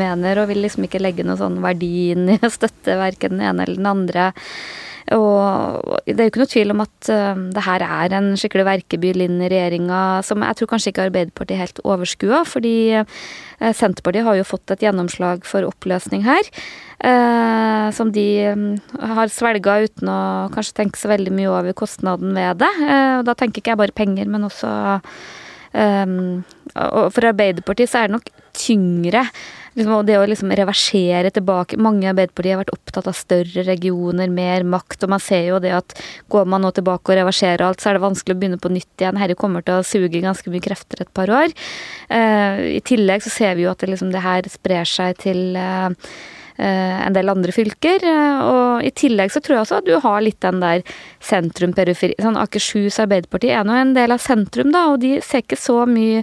mener. 0.01 0.41
Og 0.41 0.49
vil 0.49 0.63
liksom 0.65 0.87
ikke 0.89 0.99
legge 0.99 1.23
noe 1.23 1.39
sånn 1.39 1.61
verdi 1.63 2.09
inn 2.15 2.25
i 2.33 2.39
å 2.41 2.51
støtte 2.51 2.97
verken 2.99 3.37
den 3.37 3.45
ene 3.47 3.67
eller 3.67 3.79
den 3.79 3.91
andre. 3.93 4.25
Og 5.11 5.97
det 6.07 6.15
er 6.15 6.27
jo 6.27 6.31
ikke 6.31 6.41
noe 6.41 6.51
tvil 6.51 6.71
om 6.71 6.83
at 6.85 7.09
uh, 7.11 7.39
det 7.55 7.63
her 7.65 7.83
er 7.83 8.15
en 8.15 8.29
skikkelig 8.39 8.65
verkebyll 8.69 9.25
inn 9.25 9.41
i 9.43 9.49
regjeringa 9.51 9.99
som 10.23 10.45
jeg 10.45 10.59
tror 10.59 10.69
kanskje 10.71 10.93
ikke 10.93 11.07
Arbeiderpartiet 11.09 11.59
helt 11.59 11.81
overskua, 11.83 12.43
fordi 12.47 12.75
uh, 13.01 13.73
Senterpartiet 13.75 14.27
har 14.27 14.39
jo 14.39 14.47
fått 14.47 14.71
et 14.71 14.85
gjennomslag 14.85 15.43
for 15.47 15.67
oppløsning 15.67 16.23
her. 16.27 16.47
Uh, 17.03 17.91
som 17.91 18.13
de 18.15 18.27
um, 18.55 18.67
har 19.11 19.31
svelga 19.33 19.81
uten 19.83 20.07
å 20.07 20.19
kanskje 20.53 20.77
tenke 20.77 21.01
så 21.01 21.11
veldig 21.11 21.33
mye 21.35 21.51
over 21.51 21.75
kostnaden 21.75 22.31
ved 22.37 22.61
det. 22.63 22.71
og 23.19 23.25
da 23.27 23.35
tenker 23.35 23.59
ikke 23.59 23.73
jeg 23.73 23.81
bare 23.81 23.97
penger, 23.97 24.29
men 24.31 24.47
også 24.47 24.71
um, 25.73 26.45
Og 26.79 27.11
for 27.11 27.27
Arbeiderpartiet 27.27 27.91
så 27.91 27.99
er 27.99 28.07
det 28.07 28.15
nok 28.21 28.31
tyngre 28.55 29.25
liksom, 29.77 29.93
det 30.07 30.17
å 30.19 30.25
liksom 30.29 30.53
reversere 30.55 31.31
tilbake 31.33 31.79
Mange 31.81 32.05
i 32.05 32.09
Arbeiderpartiet 32.11 32.55
har 32.55 32.61
vært 32.63 32.75
opptatt 32.75 33.09
av 33.09 33.17
større 33.17 33.65
regioner, 33.67 34.31
mer 34.33 34.65
makt, 34.67 35.05
og 35.05 35.13
man 35.15 35.23
ser 35.23 35.47
jo 35.49 35.61
det 35.63 35.73
at 35.75 35.95
går 36.33 36.49
man 36.49 36.65
nå 36.65 36.73
tilbake 36.75 37.13
og 37.13 37.19
reverserer 37.19 37.65
alt, 37.65 37.81
så 37.83 37.91
er 37.91 37.97
det 37.97 38.05
vanskelig 38.05 38.35
å 38.35 38.41
begynne 38.41 38.61
på 38.61 38.71
nytt 38.73 39.03
igjen. 39.03 39.19
Herre 39.21 39.37
kommer 39.39 39.65
til 39.65 39.79
å 39.79 39.87
suge 39.87 40.23
ganske 40.23 40.53
mye 40.53 40.63
krefter 40.63 41.03
et 41.03 41.13
par 41.15 41.31
år. 41.33 41.55
Uh, 42.09 42.77
I 42.77 42.83
tillegg 42.85 43.25
så 43.25 43.33
ser 43.33 43.57
vi 43.57 43.67
jo 43.67 43.73
at 43.73 43.83
det, 43.83 43.91
liksom, 43.93 44.13
det 44.13 44.23
her 44.23 44.47
sprer 44.51 44.87
seg 44.89 45.19
til 45.23 45.57
uh, 45.59 45.89
en 46.57 47.15
del 47.15 47.31
andre 47.31 47.53
fylker. 47.55 48.03
Og 48.45 48.83
i 48.85 48.91
tillegg 48.93 49.33
så 49.33 49.41
tror 49.43 49.57
jeg 49.57 49.65
også 49.65 49.79
at 49.81 49.87
du 49.87 49.95
har 50.03 50.19
litt 50.21 50.41
den 50.43 50.59
der 50.61 50.83
sentrum-periferi 51.23 52.17
Sånn 52.21 52.37
Akershus 52.39 52.99
Arbeiderparti 53.01 53.49
er 53.53 53.65
nå 53.65 53.73
en 53.77 53.95
del 53.97 54.13
av 54.13 54.21
sentrum, 54.21 54.69
da, 54.73 54.85
og 54.93 55.01
de 55.01 55.15
ser 55.25 55.41
ikke 55.45 55.59
så 55.59 55.83
mye 55.89 56.21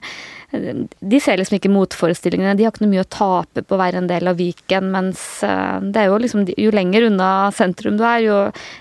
de 0.50 1.20
ser 1.22 1.38
liksom 1.38 1.60
ikke 1.60 1.70
motforestillingene. 1.70 2.56
De 2.58 2.66
har 2.66 2.72
ikke 2.74 2.82
noe 2.82 2.94
mye 2.96 3.04
å 3.04 3.10
tape 3.12 3.62
på 3.62 3.76
å 3.76 3.80
være 3.80 4.00
en 4.00 4.10
del 4.10 4.26
av 4.30 4.38
Viken, 4.40 4.90
mens 4.90 5.22
eh, 5.46 5.78
det 5.94 6.02
er 6.02 6.10
jo 6.10 6.18
liksom 6.18 6.48
Jo 6.56 6.72
lenger 6.74 7.06
unna 7.06 7.30
sentrum 7.54 7.98
du 8.00 8.04
er, 8.04 8.24
jo 8.24 8.38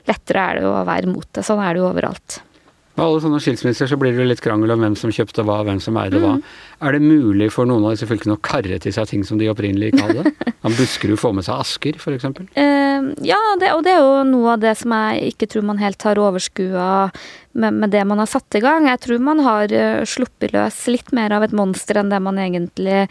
lettere 0.09 0.45
er 0.45 0.59
det 0.59 0.69
å 0.69 0.79
være 0.87 1.11
mot 1.11 1.27
det. 1.35 1.45
Sånn 1.45 1.61
er 1.61 1.75
det 1.75 1.83
jo 1.83 1.89
overalt. 1.91 2.39
Med 2.99 3.05
alle 3.07 3.21
sånne 3.23 3.39
skilsmisser 3.43 3.87
så 3.89 3.97
blir 3.99 4.17
det 4.17 4.27
litt 4.27 4.41
krangel 4.43 4.73
om 4.75 4.83
hvem 4.83 4.95
som 4.99 5.13
kjøpte 5.13 5.45
hva, 5.47 5.61
hvem 5.67 5.79
som 5.83 5.97
eide 6.01 6.19
hva. 6.19 6.35
Mm. 6.37 6.43
Er 6.83 6.95
det 6.95 7.01
mulig 7.03 7.49
for 7.55 7.69
noen 7.69 7.87
av 7.87 7.95
disse 7.95 8.07
fylkene 8.09 8.35
å 8.35 8.41
karre 8.43 8.79
til 8.83 8.95
seg 8.95 9.09
ting 9.09 9.25
som 9.27 9.39
de 9.39 9.49
opprinnelig 9.51 9.93
ikke 9.93 10.09
hadde? 10.09 10.33
Om 10.67 10.75
Buskerud 10.75 11.19
få 11.21 11.31
med 11.35 11.47
seg 11.47 11.63
Asker, 11.63 11.99
f.eks.? 11.99 12.27
Uh, 12.59 13.11
ja, 13.23 13.39
det, 13.61 13.71
og 13.75 13.85
det 13.87 13.95
er 13.95 14.01
jo 14.03 14.23
noe 14.27 14.55
av 14.57 14.63
det 14.63 14.75
som 14.79 14.95
jeg 14.95 15.33
ikke 15.33 15.49
tror 15.53 15.67
man 15.71 15.79
helt 15.79 16.03
har 16.03 16.19
overskua 16.19 16.89
med, 17.53 17.73
med, 17.73 17.89
det 17.95 18.03
man 18.07 18.19
har 18.19 18.29
satt 18.29 18.59
i 18.59 18.63
gang. 18.63 18.89
Jeg 18.91 19.03
tror 19.05 19.23
man 19.23 19.43
har 19.47 19.71
uh, 19.71 20.03
sluppet 20.07 20.55
løs 20.55 20.81
litt 20.91 21.13
mer 21.15 21.35
av 21.35 21.47
et 21.47 21.55
monster 21.55 21.99
enn 21.99 22.11
det 22.11 22.19
man 22.23 22.41
egentlig 22.43 23.05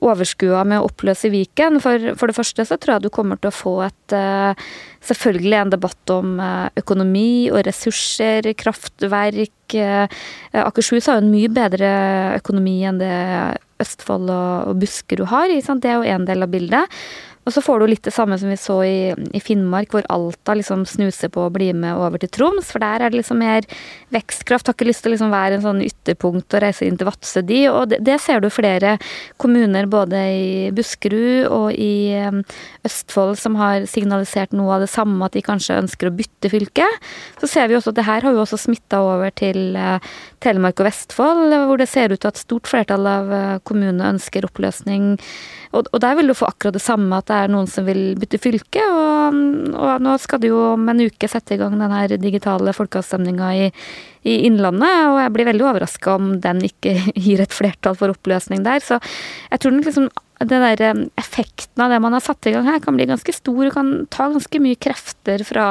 overskua 0.00 0.62
med 0.68 0.80
å 0.80 0.88
oppløse 0.88 1.30
Viken. 1.32 1.78
For, 1.82 2.12
for, 2.18 2.30
det 2.30 2.36
første 2.36 2.66
så 2.66 2.78
tror 2.80 2.96
jeg 2.96 3.06
du 3.06 3.14
kommer 3.14 3.40
til 3.40 3.50
å 3.50 3.56
få 3.56 3.74
et 3.88 4.16
uh, 4.16 4.70
Selvfølgelig 5.00 5.56
en 5.56 5.70
debatt 5.72 6.10
om 6.12 6.34
uh, 6.36 6.68
økonomi 6.76 7.48
og 7.48 7.62
ressurser, 7.64 8.44
kraftverk. 8.60 9.72
Uh, 9.72 10.04
Akershus 10.60 11.08
har 11.08 11.16
jo 11.16 11.24
en 11.24 11.32
mye 11.32 11.48
bedre 11.56 11.88
økonomi 12.36 12.82
enn 12.84 13.00
det 13.00 13.14
Østfold 13.80 14.28
og, 14.28 14.68
og 14.68 14.82
Buskerud 14.82 15.30
har. 15.32 15.48
Det 15.56 15.88
er 15.88 15.96
jo 16.02 16.16
en 16.16 16.28
del 16.28 16.44
av 16.44 16.52
bildet. 16.52 17.00
Og 17.48 17.54
så 17.54 17.62
får 17.64 17.80
du 17.80 17.86
litt 17.88 18.04
det 18.04 18.12
samme 18.12 18.36
som 18.38 18.50
vi 18.52 18.56
så 18.60 18.76
i, 18.84 19.12
i 19.32 19.40
Finnmark, 19.40 19.94
hvor 19.94 20.04
Alta 20.12 20.54
liksom 20.58 20.84
snuser 20.88 21.30
på 21.32 21.46
å 21.46 21.52
bli 21.52 21.70
med 21.72 21.96
over 21.96 22.20
til 22.20 22.30
Troms. 22.36 22.68
For 22.74 22.82
der 22.82 23.00
er 23.00 23.12
det 23.12 23.20
liksom 23.22 23.40
mer 23.40 23.64
vekstkraft. 24.12 24.68
Har 24.68 24.76
ikke 24.76 24.88
lyst 24.90 25.02
til 25.04 25.10
å 25.10 25.14
liksom 25.14 25.32
være 25.32 25.56
en 25.56 25.64
sånn 25.64 25.80
ytterpunkt 25.86 26.56
og 26.56 26.62
reise 26.62 26.84
inn 26.84 26.98
til 27.00 27.08
Vadsø, 27.08 27.42
de. 27.48 27.62
Og 27.72 27.88
det, 27.92 28.02
det, 28.06 28.18
ser 28.20 28.44
du 28.44 28.50
flere 28.52 28.98
kommuner 29.40 29.88
både 29.90 30.20
i 30.36 30.50
Buskerud 30.76 31.48
og 31.48 31.72
i 31.72 32.20
Østfold 32.86 33.38
som 33.40 33.56
har 33.60 33.88
signalisert 33.88 34.52
noe 34.56 34.76
av 34.76 34.84
det 34.84 34.92
samme, 34.92 35.24
at 35.24 35.38
de 35.38 35.44
kanskje 35.46 35.80
ønsker 35.80 36.10
å 36.10 36.14
bytte 36.20 36.52
fylke. 36.52 36.86
Så 37.40 37.48
ser 37.48 37.72
vi 37.72 37.78
også 37.78 37.94
at 37.94 38.02
det 38.02 38.08
her 38.10 38.28
har 38.28 38.36
jo 38.36 38.44
også 38.44 38.60
smitta 38.60 39.00
over 39.00 39.32
til 39.32 39.78
uh, 39.80 39.96
Telemark 40.40 40.80
og 40.80 40.88
Vestfold, 40.88 41.54
hvor 41.68 41.80
det 41.80 41.88
ser 41.90 42.14
ut 42.14 42.20
til 42.22 42.30
at 42.32 42.40
stort 42.40 42.70
flertall 42.70 43.08
av 43.08 43.32
uh, 43.32 43.56
kommunene 43.66 44.14
ønsker 44.14 44.46
oppløsning 44.48 45.16
og, 45.70 45.86
og, 45.92 46.00
der 46.02 46.16
vil 46.18 46.30
du 46.30 46.34
få 46.34 46.48
akkurat 46.50 46.74
det 46.74 46.82
samme, 46.82 47.14
at 47.14 47.28
det 47.30 47.36
er 47.36 47.50
noen 47.52 47.68
som 47.70 47.86
vil 47.86 48.16
bytte 48.18 48.40
fylke. 48.42 48.82
Og, 48.82 49.36
og 49.78 50.02
nå 50.02 50.16
skal 50.18 50.40
det 50.42 50.50
jo 50.50 50.58
om 50.72 50.88
en 50.90 51.02
uke 51.06 51.28
sette 51.30 51.54
i 51.54 51.60
gang 51.60 51.76
den 51.78 51.94
her 51.94 52.16
digitale 52.18 52.74
folkeavstemninga 52.74 53.50
i, 53.54 53.68
i, 54.24 54.40
Innlandet, 54.48 55.04
og 55.12 55.20
jeg 55.22 55.34
blir 55.36 55.48
veldig 55.52 55.68
overraska 55.68 56.16
om 56.16 56.32
den 56.42 56.64
ikke 56.66 56.96
gir 57.26 57.44
et 57.44 57.54
flertall 57.54 57.98
for 58.00 58.10
oppløsning 58.16 58.66
der. 58.66 58.82
Så 58.82 58.98
jeg 58.98 59.62
tror 59.62 59.78
liksom 59.78 60.10
den 60.40 60.66
der 60.66 60.82
eh, 60.88 61.06
effekten 61.20 61.84
av 61.84 61.92
det 61.92 62.02
man 62.02 62.16
har 62.16 62.24
satt 62.24 62.50
i 62.50 62.56
gang 62.56 62.66
her, 62.66 62.82
kan 62.82 62.98
bli 62.98 63.06
ganske 63.06 63.34
stor 63.36 63.62
og 63.68 63.74
kan 63.76 63.94
ta 64.10 64.26
ganske 64.32 64.64
mye 64.64 64.78
krefter 64.80 65.46
fra, 65.46 65.70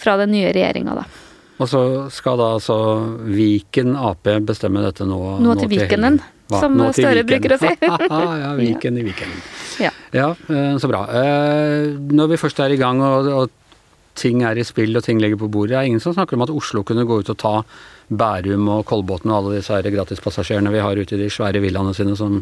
fra 0.00 0.18
den 0.24 0.34
nye 0.34 0.50
regjeringa, 0.56 0.98
da. 0.98 1.27
Og 1.58 1.66
så 1.66 1.82
skal 2.14 2.38
da 2.38 2.52
altså 2.56 2.78
Viken 3.26 3.96
Ap 3.98 4.28
bestemme 4.46 4.82
dette 4.84 5.06
nå? 5.08 5.18
Nå 5.42 5.54
til, 5.58 5.70
Vikenen. 5.72 6.20
Som 6.48 6.78
Støre 6.96 7.24
bruker 7.28 7.56
å 7.56 7.60
si. 7.60 7.72
ja, 8.42 8.52
Viken 8.58 9.00
i 9.00 9.06
Vikenen. 9.06 9.40
Ja. 9.82 9.92
ja. 10.14 10.28
Eh, 10.48 10.74
så 10.80 10.90
bra. 10.90 11.04
Eh, 11.20 11.96
når 12.14 12.34
vi 12.34 12.40
først 12.40 12.62
er 12.64 12.74
i 12.74 12.80
gang 12.80 13.02
og, 13.04 13.30
og, 13.34 13.54
ting 14.18 14.42
er 14.42 14.58
i 14.58 14.64
spill 14.66 14.98
og 14.98 15.04
ting 15.06 15.20
ligger 15.22 15.38
på 15.38 15.50
bordet, 15.54 15.76
er 15.76 15.84
det 15.84 15.92
ingen 15.92 16.02
som 16.02 16.14
snakker 16.14 16.34
om 16.34 16.42
at 16.42 16.50
Oslo 16.50 16.82
kunne 16.82 17.04
gå 17.06 17.20
ut 17.20 17.28
og 17.30 17.38
ta 17.38 17.52
Bærum 18.08 18.66
og 18.74 18.80
Kolbotn 18.88 19.30
og 19.30 19.36
alle 19.36 19.58
disse 19.60 19.76
her 19.76 19.86
gratispassasjerene 19.94 20.72
vi 20.74 20.80
har 20.82 20.98
ute 20.98 21.14
i 21.14 21.20
de 21.20 21.28
svære 21.30 21.62
villaene 21.62 21.94
sine 21.94 22.16
som 22.18 22.40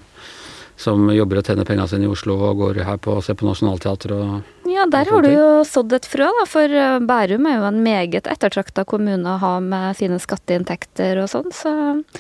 som 0.76 1.08
jobber 1.08 1.40
og 1.40 1.49
tjener 1.49 1.64
pengene 1.64 1.88
sine 1.88 2.04
i 2.04 2.11
Oslo 2.12 2.37
og 2.50 2.61
går 2.61 2.82
her 2.85 2.99
på 3.00 3.16
og 3.16 3.25
ser 3.25 3.37
på 3.38 3.49
Nationaltheatret 3.49 4.12
og 4.12 4.55
Ja, 4.76 4.85
der 4.92 5.09
har 5.09 5.25
du 5.25 5.30
jo 5.30 5.47
sådd 5.64 5.95
et 5.97 6.04
frø, 6.09 6.26
da, 6.37 6.45
for 6.49 6.68
eh, 6.68 6.99
Bærum 7.09 7.47
er 7.49 7.54
jo 7.56 7.64
en 7.71 7.78
meget 7.85 8.26
ettertrakta 8.28 8.85
kommune 8.88 9.25
å 9.25 9.38
ha 9.40 9.52
med 9.64 9.97
sine 9.97 10.18
skatteinntekter 10.21 11.23
og 11.23 11.30
sånn, 11.33 11.49
så 11.54 11.73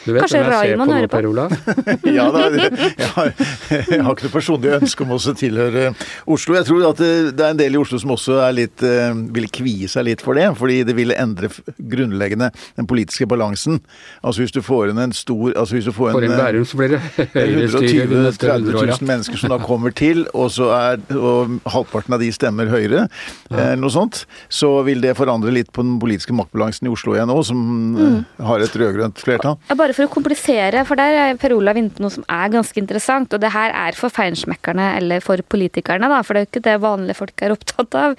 du 0.06 0.14
vet 0.14 0.22
kanskje 0.22 0.40
Raymond 0.46 0.94
hører 0.94 1.10
på. 1.12 1.18
Per 1.18 1.28
Olav? 1.28 1.52
ja 2.16 2.26
da, 2.32 2.46
jeg 2.56 3.10
har, 3.12 3.32
jeg 3.68 4.00
har 4.06 4.14
ikke 4.14 4.28
noe 4.28 4.32
personlig 4.32 4.72
ønske 4.78 5.04
om 5.04 5.12
også 5.18 5.34
å 5.34 5.38
tilhøre 5.42 5.90
Oslo. 6.32 6.56
Jeg 6.56 6.68
tror 6.70 6.86
at 6.88 7.02
det 7.02 7.44
er 7.44 7.52
en 7.52 7.60
del 7.60 7.76
i 7.76 7.80
Oslo 7.82 8.00
som 8.00 8.14
også 8.16 8.38
er 8.46 8.56
litt, 8.56 8.86
eh, 8.86 9.12
vil 9.36 9.50
kvie 9.52 9.90
seg 9.92 10.08
litt 10.08 10.24
for 10.24 10.40
det, 10.40 10.48
fordi 10.56 10.80
det 10.88 10.96
ville 10.96 11.18
endre 11.20 11.52
grunnleggende 11.76 12.48
den 12.78 12.88
politiske 12.88 13.28
balansen. 13.28 13.82
Altså 14.22 14.46
hvis 14.46 14.56
du 14.56 14.62
får 14.64 14.94
inn 14.94 15.02
en 15.04 15.14
stor 15.16 15.52
altså 15.52 15.76
hvis 15.76 15.90
du 15.90 15.92
får 15.96 16.16
inn, 16.22 16.38
Bærum 16.40 16.64
så 16.64 16.80
blir 16.80 16.96
det 16.96 17.28
høyrestyre 17.36 18.32
30 18.32 18.72
000 18.72 19.06
mennesker 19.12 19.44
som 19.44 19.52
da 19.52 19.60
kommer 19.60 19.92
til, 19.92 20.24
og 20.32 20.48
så 20.56 20.72
er 20.72 21.04
og 21.16 21.58
halvparten 21.68 22.16
av 22.16 22.22
de 22.22 22.32
stemmer 22.32 22.45
Høyre, 22.46 23.06
ja. 23.06 23.56
eh, 23.56 23.72
noe 23.78 23.92
sånt, 23.92 24.24
så 24.52 24.70
vil 24.86 25.02
det 25.04 25.16
forandre 25.18 25.52
litt 25.54 25.72
på 25.74 25.84
den 25.84 25.96
politiske 26.02 26.34
maktbalansen 26.36 26.88
i 26.88 26.92
Oslo 26.92 27.14
igjen 27.16 27.32
òg, 27.32 27.42
som 27.48 27.60
eh, 27.96 28.12
mm. 28.16 28.44
har 28.48 28.64
et 28.64 28.78
rød-grønt 28.80 29.22
flertall. 29.22 29.58
Ja, 29.70 29.78
bare 29.78 29.96
for 29.96 30.08
å 30.08 30.12
komplisere, 30.12 30.84
for 30.88 31.00
der 31.00 31.20
er 31.22 31.40
Per 31.40 31.56
Olav 31.56 31.78
inne 31.80 31.94
på 31.94 32.04
noe 32.04 32.14
som 32.14 32.26
er 32.28 32.52
ganske 32.54 32.80
interessant, 32.80 33.34
og 33.34 33.42
det 33.42 33.52
her 33.54 33.74
er 33.74 33.98
for 33.98 34.12
feinschmeckerne 34.12 34.92
eller 35.00 35.24
for 35.24 35.42
politikerne, 35.46 36.10
da, 36.12 36.22
for 36.26 36.36
det 36.36 36.44
er 36.44 36.48
jo 36.48 36.52
ikke 36.52 36.66
det 36.68 36.78
vanlige 36.84 37.20
folk 37.20 37.44
er 37.44 37.56
opptatt 37.56 37.98
av. 37.98 38.16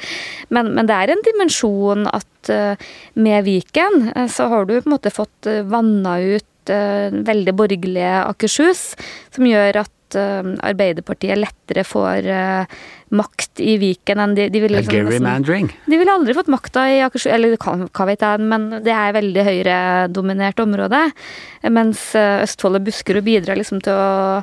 Men, 0.53 0.74
men 0.77 0.89
det 0.89 0.98
er 0.98 1.13
en 1.13 1.25
dimensjon 1.25 2.07
at 2.12 2.51
uh, 2.53 2.91
med 3.19 3.48
Viken 3.48 4.12
uh, 4.13 4.27
så 4.31 4.50
har 4.51 4.67
du 4.67 4.77
på 4.77 4.86
en 4.86 4.96
måte 4.96 5.13
fått 5.13 5.50
uh, 5.50 5.63
vanna 5.67 6.19
ut 6.22 6.46
veldig 6.67 7.53
borgerlige 7.55 8.15
Akershus, 8.25 8.81
som 9.31 9.46
gjør 9.48 9.77
at 9.86 9.91
at 10.08 10.18
uh, 10.20 10.54
Arbeiderpartiet 10.66 11.40
lettere 11.40 11.84
får 11.88 12.30
uh, 12.32 12.78
makt 13.18 13.62
i 13.64 13.78
Viken 13.82 14.22
enn 14.24 14.36
de, 14.38 14.48
de 14.54 14.62
ville 14.64 14.80
liksom, 14.80 14.96
Gerrymandering? 14.96 15.70
De 15.86 16.00
ville 16.00 16.14
aldri 16.14 16.36
fått 16.38 16.52
makta 16.52 16.88
i 16.92 17.02
Akershus, 17.06 17.30
eller 17.34 17.58
hva 17.60 18.08
vet 18.10 18.24
jeg, 18.24 18.48
men 18.48 18.70
det 18.86 18.96
er 18.96 19.18
veldig 19.18 19.46
høyredominert 19.50 20.64
område. 20.64 21.04
Mens 21.68 22.10
uh, 22.18 22.44
Østfold 22.46 22.80
og 22.80 22.88
Buskerud 22.88 23.28
bidrar 23.28 23.60
liksom 23.60 23.84
til 23.86 23.96
å 23.96 24.42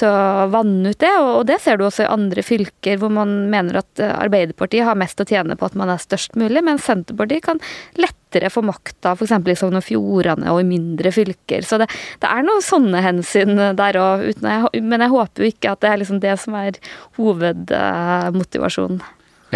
til 0.00 0.12
å 0.12 0.46
vanne 0.52 0.92
ut 0.92 1.00
det, 1.02 1.12
og 1.22 1.46
det 1.48 1.58
ser 1.62 1.78
du 1.78 1.86
også 1.86 2.04
i 2.04 2.12
andre 2.12 2.44
fylker 2.44 3.00
hvor 3.00 3.12
man 3.12 3.34
mener 3.52 3.80
at 3.80 4.02
Arbeiderpartiet 4.06 4.86
har 4.86 4.98
mest 4.98 5.20
å 5.22 5.26
tjene 5.28 5.56
på 5.58 5.68
at 5.68 5.76
man 5.78 5.92
er 5.92 6.02
størst 6.02 6.36
mulig, 6.38 6.62
mens 6.66 6.86
Senterpartiet 6.86 7.44
kan 7.46 7.60
lettere 7.98 8.50
få 8.52 8.62
makta 8.66 9.14
f.eks. 9.16 9.32
i 9.32 9.58
Sogn 9.58 9.80
og 9.80 9.86
Fjordane 9.86 10.52
og 10.52 10.60
i 10.62 10.68
mindre 10.68 11.12
fylker. 11.14 11.66
Så 11.66 11.80
det, 11.82 11.88
det 12.22 12.28
er 12.30 12.46
noen 12.46 12.64
sånne 12.64 13.02
hensyn 13.04 13.56
der 13.78 14.00
òg, 14.02 14.28
men 14.44 15.06
jeg 15.06 15.14
håper 15.14 15.44
jo 15.44 15.52
ikke 15.52 15.72
at 15.72 15.84
det 15.84 15.92
er 15.92 16.02
liksom 16.02 16.22
det 16.24 16.36
som 16.42 16.58
er 16.60 16.80
hovedmotivasjonen. 17.20 19.00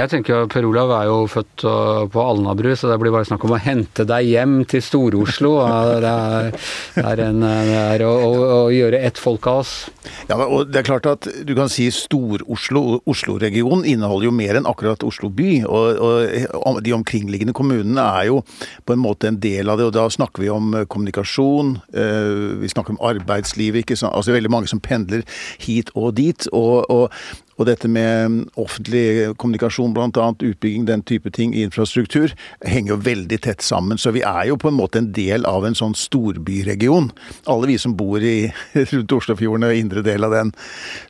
Jeg 0.01 0.09
tenker 0.09 0.47
Per 0.49 0.65
Olav 0.65 0.89
er 0.97 1.09
jo 1.11 1.17
født 1.29 1.63
uh, 1.69 2.07
på 2.09 2.23
Alnabru, 2.25 2.71
så 2.79 2.89
det 2.89 2.97
blir 3.03 3.13
bare 3.13 3.27
snakk 3.29 3.43
om 3.45 3.53
å 3.53 3.59
hente 3.61 4.07
deg 4.09 4.31
hjem 4.31 4.55
til 4.71 4.81
Stor-Oslo. 4.85 5.51
Det 6.01 6.09
er, 6.09 6.47
det 6.95 7.03
er, 7.05 7.21
en, 7.27 7.43
det 7.43 7.75
er 7.77 8.03
å, 8.07 8.11
å, 8.25 8.31
å, 8.55 8.61
gjøre 8.73 9.01
ett 9.05 9.19
folk 9.21 9.45
av 9.51 9.61
oss. 9.61 9.73
Ja, 10.31 10.39
og 10.39 10.71
det 10.71 10.81
er 10.81 10.87
klart 10.87 11.09
at 11.11 11.27
du 11.45 11.53
kan 11.59 11.69
si 11.73 11.89
Stor-Oslo, 11.93 13.01
Oslo-regionen 13.11 13.85
inneholder 13.91 14.31
jo 14.31 14.33
mer 14.39 14.57
enn 14.57 14.69
akkurat 14.71 15.05
Oslo 15.05 15.29
by. 15.35 15.51
Og, 15.69 16.01
og, 16.57 16.81
de 16.87 16.95
omkringliggende 16.97 17.55
kommunene 17.57 18.07
er 18.23 18.31
jo 18.31 18.41
på 18.89 18.97
en 18.97 19.03
måte 19.03 19.29
en 19.29 19.41
del 19.43 19.69
av 19.69 19.81
det. 19.81 19.91
Og 19.91 19.95
da 19.99 20.07
snakker 20.13 20.47
vi 20.47 20.53
om 20.55 20.73
kommunikasjon, 20.89 21.77
uh, 21.99 22.57
vi 22.63 22.73
snakker 22.73 22.97
om 22.97 23.05
arbeidslivet, 23.13 23.85
ikke 23.85 24.01
sant. 24.01 24.17
Altså 24.17 24.37
veldig 24.37 24.55
mange 24.57 24.73
som 24.73 24.81
pendler 24.81 25.27
hit 25.61 25.93
og 25.93 26.15
dit. 26.23 26.49
og, 26.57 26.89
og 26.89 27.49
og 27.61 27.69
dette 27.69 27.91
med 27.93 28.47
offentlig 28.61 29.35
kommunikasjon, 29.41 29.93
bl.a. 29.93 30.29
utbygging, 30.33 30.87
den 30.89 31.05
type 31.05 31.29
ting, 31.37 31.53
infrastruktur, 31.61 32.33
henger 32.65 32.95
jo 32.95 32.99
veldig 33.05 33.41
tett 33.45 33.65
sammen. 33.65 34.01
Så 34.01 34.15
vi 34.17 34.25
er 34.25 34.49
jo 34.49 34.57
på 34.61 34.71
en 34.71 34.79
måte 34.79 35.03
en 35.03 35.11
del 35.17 35.45
av 35.49 35.67
en 35.69 35.77
sånn 35.77 35.97
storbyregion. 35.99 37.11
Alle 37.53 37.71
vi 37.71 37.77
som 37.81 37.97
bor 37.99 38.25
i, 38.25 38.49
rundt 38.95 39.17
Oslofjorden 39.21 39.69
og 39.69 39.77
indre 39.77 40.05
del 40.07 40.25
av 40.25 40.37
den. 40.39 40.55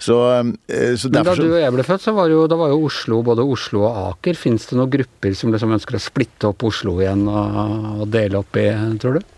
Så, 0.03 0.19
eh, 0.67 0.95
så 0.99 1.13
Men 1.15 1.29
da 1.29 1.39
du 1.39 1.47
og 1.53 1.61
jeg 1.63 1.77
ble 1.79 1.87
født, 1.87 2.09
så 2.09 2.17
var 2.19 2.33
jo, 2.33 2.45
var 2.51 2.75
jo 2.75 2.85
Oslo 2.91 3.23
både 3.27 3.47
Oslo 3.47 3.87
og 3.87 4.01
Aker. 4.11 4.39
Fins 4.39 4.67
det 4.71 4.81
noen 4.81 4.91
grupper 4.91 5.37
som 5.39 5.55
liksom 5.55 5.77
ønsker 5.79 6.01
å 6.01 6.03
splitte 6.03 6.51
opp 6.51 6.67
Oslo 6.67 6.99
igjen 6.99 7.29
og 7.31 8.09
dele 8.11 8.43
opp 8.43 8.59
i, 8.59 8.71
tror 8.99 9.21
du? 9.21 9.37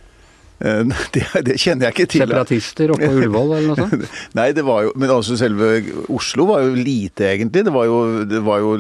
Det, 0.62 1.22
det, 1.42 1.56
kjenner 1.58 1.88
jeg 1.88 1.96
ikke 1.96 2.08
til. 2.12 2.22
Separatister 2.22 2.92
oppe 2.94 3.08
på 3.08 3.18
Ullevål 3.18 3.54
eller 3.56 3.70
noe 3.72 3.78
sånt? 3.80 4.18
Nei, 4.38 4.44
det 4.54 4.62
var 4.62 4.84
jo 4.86 4.92
Men 5.00 5.10
altså 5.10 5.34
selve 5.40 5.72
Oslo 6.14 6.46
var 6.52 6.62
jo 6.62 6.76
lite, 6.76 7.32
egentlig. 7.32 7.64
Det 7.66 7.72
var 7.74 7.88
jo, 7.88 7.96
det 8.30 8.42
var 8.46 8.62
jo 8.62 8.76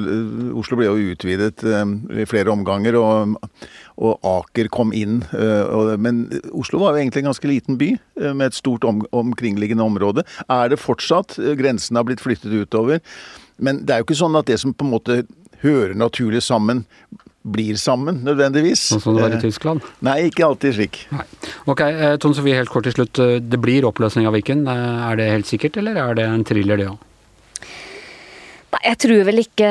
Oslo 0.62 0.78
ble 0.78 0.86
jo 0.86 1.12
utvidet 1.16 1.64
i 1.66 2.28
flere 2.30 2.54
omganger. 2.54 3.00
og 3.00 3.34
og 4.00 4.22
Aker 4.26 4.70
kom 4.72 4.92
inn. 4.96 5.20
Eh, 5.36 5.96
men 6.00 6.24
Oslo 6.56 6.80
var 6.82 6.94
jo 6.94 7.02
egentlig 7.02 7.22
en 7.22 7.30
ganske 7.30 7.50
liten 7.50 7.78
by 7.80 7.90
eh, 7.94 8.32
med 8.32 8.48
et 8.48 8.58
stort 8.58 8.86
om, 8.88 9.02
omkringliggende 9.12 9.84
område. 9.84 10.24
Er 10.48 10.72
det 10.72 10.80
fortsatt? 10.82 11.36
Eh, 11.38 11.54
Grensene 11.58 12.00
har 12.00 12.08
blitt 12.08 12.24
flyttet 12.24 12.52
utover. 12.52 13.02
Men 13.62 13.84
det 13.84 13.94
er 13.94 14.02
jo 14.02 14.08
ikke 14.08 14.22
sånn 14.22 14.38
at 14.38 14.48
det 14.48 14.58
som 14.62 14.74
på 14.74 14.86
en 14.86 14.94
måte 14.94 15.22
hører 15.62 15.94
naturlig 15.94 16.42
sammen, 16.42 16.86
blir 17.42 17.78
sammen, 17.80 18.22
nødvendigvis. 18.26 18.84
Sånn 18.92 19.02
som 19.02 19.16
det 19.16 19.24
var 19.24 19.36
i 19.36 19.40
Tyskland? 19.42 19.82
Nei, 20.06 20.18
ikke 20.30 20.46
alltid 20.46 20.76
slik. 20.76 21.00
Nei. 21.10 21.24
Ok, 21.66 21.82
Tone 22.22 22.38
Sofie, 22.38 22.58
helt 22.58 22.70
kort 22.70 22.86
til 22.86 22.94
slutt. 22.94 23.18
Det 23.42 23.58
blir 23.62 23.86
oppløsning 23.88 24.28
av 24.30 24.36
Viken. 24.36 24.66
Er 24.70 25.18
det 25.18 25.30
helt 25.32 25.50
sikkert, 25.50 25.80
eller 25.82 25.98
er 25.98 26.14
det 26.18 26.28
en 26.28 26.44
thriller, 26.46 26.78
det 26.78 26.86
òg? 26.92 27.00
Jeg 28.82 28.98
tror 28.98 29.20
vel 29.28 29.38
ikke 29.38 29.68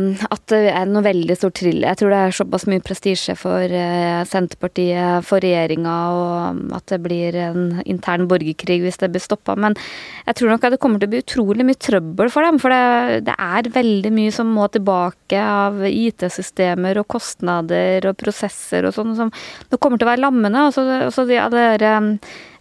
um, 0.00 0.06
at 0.32 0.42
det 0.48 0.70
er 0.70 0.86
noe 0.88 1.04
veldig 1.04 1.34
stort 1.36 1.58
trill. 1.58 1.82
Jeg 1.84 1.98
tror 2.00 2.12
det 2.12 2.20
er 2.24 2.36
såpass 2.38 2.64
mye 2.70 2.80
prestisje 2.84 3.34
for 3.36 3.60
uh, 3.68 4.22
Senterpartiet, 4.28 5.26
for 5.28 5.44
regjeringa, 5.44 5.96
og 6.16 6.56
um, 6.56 6.62
at 6.76 6.86
det 6.88 6.98
blir 7.04 7.36
en 7.36 7.82
intern 7.84 8.24
borgerkrig 8.30 8.78
hvis 8.86 8.96
det 9.02 9.10
blir 9.12 9.24
stoppa. 9.24 9.58
Men 9.60 9.76
jeg 10.24 10.38
tror 10.40 10.54
nok 10.54 10.64
at 10.64 10.76
det 10.76 10.80
kommer 10.80 11.02
til 11.02 11.10
å 11.10 11.12
bli 11.12 11.22
utrolig 11.26 11.68
mye 11.68 11.82
trøbbel 11.88 12.32
for 12.32 12.48
dem. 12.48 12.62
For 12.62 12.72
det, 12.72 13.20
det 13.28 13.36
er 13.36 13.70
veldig 13.76 14.14
mye 14.22 14.32
som 14.32 14.56
må 14.56 14.70
tilbake 14.72 15.44
av 15.44 15.84
IT-systemer 15.90 17.02
og 17.02 17.10
kostnader 17.12 18.08
og 18.08 18.16
prosesser 18.24 18.88
og 18.88 18.96
sånn, 18.96 19.32
det 19.68 19.82
kommer 19.82 20.00
til 20.00 20.08
å 20.08 20.14
være 20.14 20.24
lammende. 20.24 20.64
Og 20.70 20.76
så 20.76 21.28
de, 21.28 21.36
de 21.36 21.60
der, 21.60 21.88
um, 22.00 22.14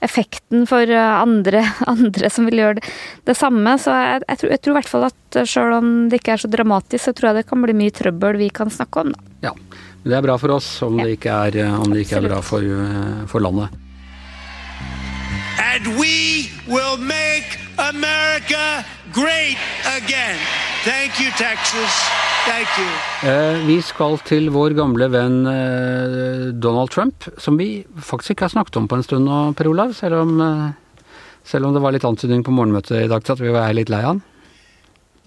effekten 0.05 0.65
for 0.69 0.89
uh, 0.89 1.21
andre, 1.21 1.63
andre, 1.93 2.29
som 2.33 2.49
vil 2.49 2.61
gjøre 2.61 2.79
det, 2.79 2.93
det 3.27 3.37
samme. 3.37 3.77
Så 3.81 3.93
jeg, 3.93 4.23
jeg, 4.27 4.41
tror, 4.41 4.53
jeg 4.55 4.63
tror 4.63 4.75
i 4.75 4.79
hvert 4.79 4.93
fall 4.93 5.07
at 5.09 5.39
sjøl 5.49 5.77
om 5.79 5.93
det 6.11 6.21
ikke 6.21 6.35
er 6.37 6.45
så 6.45 6.51
dramatisk, 6.51 7.07
så 7.07 7.15
tror 7.15 7.31
jeg 7.31 7.41
det 7.41 7.49
kan 7.49 7.65
bli 7.65 7.77
mye 7.77 7.95
trøbbel 7.95 8.39
vi 8.41 8.51
kan 8.53 8.73
snakke 8.73 9.05
om. 9.05 9.15
Da. 9.15 9.49
Ja, 9.49 9.55
men 10.05 10.13
det 10.13 10.19
er 10.19 10.27
bra 10.27 10.37
for 10.37 10.53
oss 10.53 10.69
om 10.85 10.99
det 11.01 11.15
ikke 11.17 11.33
er, 11.33 11.57
det 11.89 12.05
ikke 12.05 12.19
er 12.21 12.29
bra 12.29 12.37
for, 12.45 12.61
eh, 12.61 13.25
for 13.31 13.41
landet. 13.41 13.73
And 15.59 15.97
we 15.99 16.49
will 16.67 16.97
make 16.97 17.59
America 17.77 18.83
great 19.11 19.57
again. 19.97 20.37
Thank 20.83 21.19
you, 21.19 21.31
Texas. 21.31 21.93
Thank 22.45 22.69
you. 22.77 22.89
Eh, 23.29 23.65
vi 23.65 23.79
skal 23.81 24.19
til 24.27 24.51
vår 24.53 24.75
gamle 24.77 25.07
venn 25.09 25.47
eh, 25.49 26.51
Donald 26.53 26.91
Trump, 26.93 27.25
som 27.41 27.57
vi 27.57 27.85
faktisk 27.97 28.35
ikke 28.35 28.45
har 28.45 28.53
snakket 28.53 28.77
om 28.77 28.87
på 28.87 28.99
en 28.99 29.05
stund 29.07 29.25
nå, 29.25 29.39
Per 29.57 29.71
Olav. 29.71 29.95
Selv 29.97 30.21
om, 30.21 30.35
eh, 30.41 31.09
selv 31.43 31.65
om 31.65 31.73
det 31.73 31.81
var 31.81 31.95
litt 31.95 32.05
antydning 32.05 32.43
på 32.45 32.53
morgenmøtet 32.53 33.05
i 33.05 33.09
dag 33.09 33.25
til 33.25 33.33
at 33.33 33.41
vi 33.41 33.55
var 33.55 33.73
litt 33.73 33.89
lei 33.89 34.03
av 34.03 34.13
han. 34.13 34.23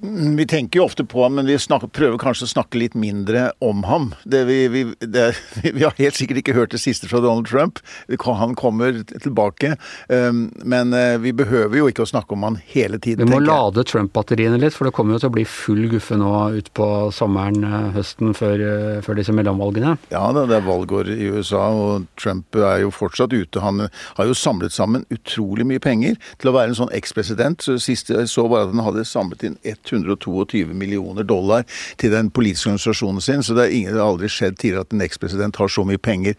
Mm, 0.02 0.36
vi 0.36 0.46
tenker 0.46 0.78
jo 0.78 0.84
ofte 0.84 1.04
på 1.04 1.22
ham, 1.22 1.34
men 1.34 1.46
vi 1.46 1.58
snakker, 1.58 1.90
prøver 1.90 2.18
kanskje 2.22 2.46
å 2.46 2.52
snakke 2.52 2.78
litt 2.78 2.94
mindre 2.98 3.48
om 3.64 3.82
ham. 3.88 4.12
Det 4.28 4.44
vi, 4.46 4.58
vi, 4.70 4.84
det, 5.00 5.32
vi, 5.64 5.82
har 5.82 5.96
helt 5.98 6.18
sikkert 6.18 6.42
ikke 6.42 6.54
hørt 6.54 6.74
det 6.74 6.82
siste 6.82 7.10
fra 7.10 7.20
Donald 7.24 7.48
Trump. 7.50 7.82
Han 8.28 8.54
kommer 8.58 9.00
tilbake. 9.08 9.74
Um, 10.08 10.48
men 10.62 10.92
uh, 10.94 11.16
vi 11.22 11.32
behøver 11.34 11.80
jo 11.80 11.88
ikke 11.90 12.04
å 12.04 12.10
snakke 12.10 12.36
om 12.36 12.44
han 12.46 12.58
hele 12.70 13.00
tiden. 13.02 13.26
Vi 13.26 13.34
må 13.34 13.40
lade 13.42 13.82
Trump-batteriene 13.88 14.60
litt, 14.60 14.76
for 14.76 14.88
det 14.88 14.94
kommer 14.96 15.16
jo 15.16 15.22
til 15.24 15.32
å 15.32 15.36
bli 15.38 15.46
full 15.48 15.88
guffe 15.90 16.18
nå 16.20 16.32
utpå 16.60 16.88
sommeren, 17.14 17.64
uh, 17.66 17.90
høsten, 17.96 18.34
før, 18.38 18.62
uh, 18.62 19.00
før, 19.04 19.18
disse 19.18 19.34
mellomvalgene. 19.34 19.96
Ja 20.12 20.28
det 20.36 20.44
er 20.54 20.66
valgår 20.66 21.10
i 21.10 21.30
USA, 21.32 21.64
og 21.74 22.06
Trump 22.20 22.54
er 22.54 22.84
jo 22.84 22.92
fortsatt 22.94 23.34
ute. 23.34 23.62
Han 23.64 23.88
har 23.88 24.28
jo 24.28 24.36
samlet 24.36 24.74
sammen 24.74 25.06
utrolig 25.14 25.66
mye 25.66 25.82
penger 25.82 26.18
til 26.38 26.52
å 26.52 26.54
være 26.54 26.72
en 26.72 26.78
sånn 26.78 26.94
ekspresident. 26.94 27.64
Så 27.64 27.78
sist 27.82 28.12
jeg 28.12 28.30
så 28.30 28.46
bare 28.50 28.68
at 28.68 28.74
han 28.76 28.84
hadde 28.86 29.06
samlet 29.08 29.46
inn 29.48 29.58
100 29.64 29.87
122 29.96 30.74
millioner 30.74 31.24
dollar 31.24 31.64
til 31.96 32.12
den 32.14 32.32
politiske 32.34 32.72
organisasjonen 32.72 33.24
sin. 33.24 33.42
Så 33.42 33.56
det 33.58 33.70
har, 33.72 34.02
aldri 34.04 34.30
skjedd 34.32 34.58
tidligere 34.58 34.86
at 34.86 34.94
en 34.94 35.06
ekspresident 35.06 35.56
har 35.56 35.72
så 35.72 35.84
mye 35.88 36.00
penger 36.00 36.36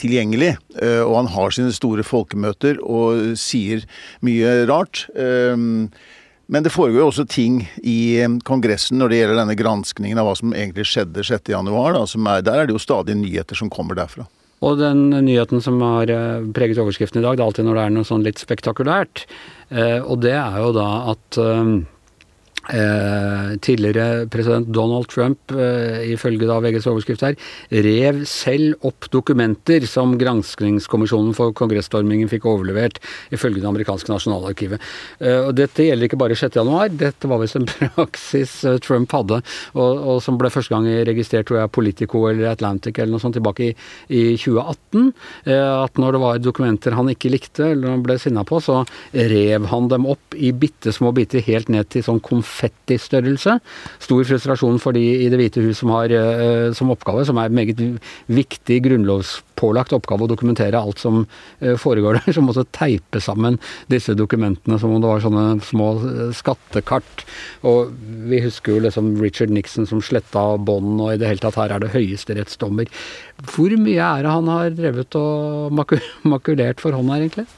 tilgjengelig. 0.00 0.54
Eh, 0.80 1.02
og 1.04 1.16
han 1.22 1.30
har 1.34 1.54
sine 1.54 1.74
store 1.74 2.04
folkemøter 2.06 2.80
og 2.84 3.36
sier 3.40 3.84
mye 4.26 4.64
rart. 4.70 5.06
Ehm, 5.18 5.90
men 6.50 6.66
det 6.66 6.72
foregår 6.74 7.04
jo 7.04 7.10
også 7.12 7.28
ting 7.30 7.62
i 7.82 8.18
eh, 8.20 8.40
Kongressen 8.46 9.00
når 9.00 9.12
det 9.12 9.20
gjelder 9.20 9.40
denne 9.42 9.58
granskningen 9.58 10.20
av 10.20 10.28
hva 10.28 10.36
som 10.38 10.54
egentlig 10.56 10.88
skjedde 10.90 11.26
6.1. 11.26 12.44
Der 12.46 12.52
er 12.56 12.68
det 12.68 12.76
jo 12.76 12.82
stadig 12.82 13.18
nyheter 13.20 13.58
som 13.58 13.72
kommer 13.72 13.98
derfra. 13.98 14.26
Og 14.60 14.76
den 14.76 15.06
nyheten 15.24 15.62
som 15.64 15.80
har 15.84 16.10
eh, 16.12 16.50
preget 16.56 16.80
overskriften 16.82 17.22
i 17.22 17.24
dag, 17.24 17.38
det 17.38 17.44
er 17.44 17.48
alltid 17.48 17.68
når 17.68 17.78
det 17.78 17.86
er 17.86 17.96
noe 17.96 18.08
sånn 18.08 18.26
litt 18.26 18.42
spektakulært. 18.42 19.24
Og 19.70 20.16
det 20.18 20.32
er 20.34 20.56
jo 20.58 20.72
da 20.74 20.86
at 21.12 21.36
Eh, 22.68 23.56
tidligere 23.64 24.28
president 24.28 24.68
Donald 24.68 25.08
Trump, 25.08 25.50
eh, 25.50 26.12
ifølge 26.12 26.46
da 26.46 26.58
VGs 26.60 26.86
overskrift 26.86 27.22
her, 27.24 27.34
rev 27.72 28.20
selv 28.28 28.84
opp 28.84 29.08
dokumenter 29.10 29.86
som 29.88 30.12
granskningskommisjonen 30.20 31.32
for 31.34 31.54
kongressstormingen 31.56 32.28
fikk 32.28 32.44
overlevert, 32.44 33.00
ifølge 33.32 33.62
det 33.62 33.70
amerikanske 33.70 34.12
nasjonalarkivet. 34.12 34.78
Eh, 35.20 35.48
og 35.48 35.54
dette 35.56 35.86
gjelder 35.86 36.04
ikke 36.06 36.20
bare 36.20 36.36
6.1, 36.36 36.98
dette 37.00 37.30
var 37.32 37.40
visst 37.40 37.56
en 37.60 37.66
praksis 37.66 38.52
eh, 38.68 38.76
Trump 38.84 39.10
hadde, 39.16 39.40
og, 39.72 39.96
og, 39.96 40.20
som 40.22 40.36
ble 40.38 40.52
første 40.52 40.74
gang 40.74 40.84
registrert 41.08 41.48
tror 41.48 41.62
jeg, 41.62 41.72
Politico 41.72 42.26
eller 42.28 42.52
Atlantic 42.52 43.00
eller 43.00 43.16
noe 43.16 43.24
sånt 43.24 43.38
tilbake 43.40 43.70
i, 43.70 43.74
i 44.12 44.22
2018. 44.36 45.10
Eh, 45.48 45.66
at 45.80 45.96
når 45.96 46.12
det 46.12 46.22
var 46.26 46.44
dokumenter 46.44 46.98
han 46.98 47.08
ikke 47.08 47.32
likte 47.32 47.72
eller 47.72 47.96
han 47.96 48.04
ble 48.04 48.20
sinna 48.20 48.44
på, 48.44 48.60
så 48.60 48.82
rev 49.16 49.72
han 49.72 49.88
dem 49.88 50.06
opp 50.12 50.36
i 50.36 50.52
bitte 50.52 50.92
små 50.92 51.14
biter 51.16 51.40
helt 51.48 51.72
ned 51.72 51.88
til 51.88 52.04
sånn 52.04 52.20
konflikt 52.20 52.49
konfettistørrelse. 52.50 53.58
Stor 54.02 54.24
frustrasjon 54.26 54.80
for 54.82 54.96
de 54.96 55.02
i 55.24 55.28
Det 55.30 55.38
hvite 55.38 55.62
hus 55.64 55.80
som 55.80 55.92
har 55.94 56.10
uh, 56.10 56.72
som 56.74 56.90
oppgave, 56.90 57.24
som 57.26 57.38
er 57.38 57.48
en 57.48 57.56
meget 57.56 57.80
viktig 58.26 58.80
grunnlovspålagt 58.84 59.94
oppgave 59.96 60.26
å 60.26 60.30
dokumentere 60.30 60.78
alt 60.78 60.98
som 60.98 61.24
uh, 61.24 61.76
foregår 61.76 62.20
der, 62.20 62.32
som 62.36 62.48
måtte 62.48 62.66
teipe 62.76 63.20
sammen 63.20 63.58
disse 63.92 64.14
dokumentene 64.18 64.78
som 64.80 64.94
om 64.94 65.00
det 65.00 65.10
var 65.10 65.24
sånne 65.24 65.46
små 65.64 65.92
uh, 66.02 66.26
skattekart. 66.34 67.24
Og 67.62 67.94
vi 68.30 68.42
husker 68.44 68.76
jo 68.76 68.84
liksom 68.86 69.14
Richard 69.22 69.54
Nixon 69.54 69.88
som 69.88 70.02
sletta 70.02 70.56
bånd, 70.58 70.98
og 71.00 71.14
i 71.14 71.20
det 71.20 71.30
hele 71.30 71.44
tatt 71.44 71.58
her 71.60 71.76
er 71.76 71.82
det 71.82 71.94
høyesterettsdommer. 71.94 72.90
Hvor 73.54 73.72
mye 73.80 74.12
er 74.18 74.26
det 74.26 74.36
han 74.36 74.50
har 74.50 74.76
drevet 74.76 75.20
og 75.20 75.74
makulert 76.34 76.82
for 76.82 76.96
hånda, 76.96 77.20
egentlig? 77.20 77.48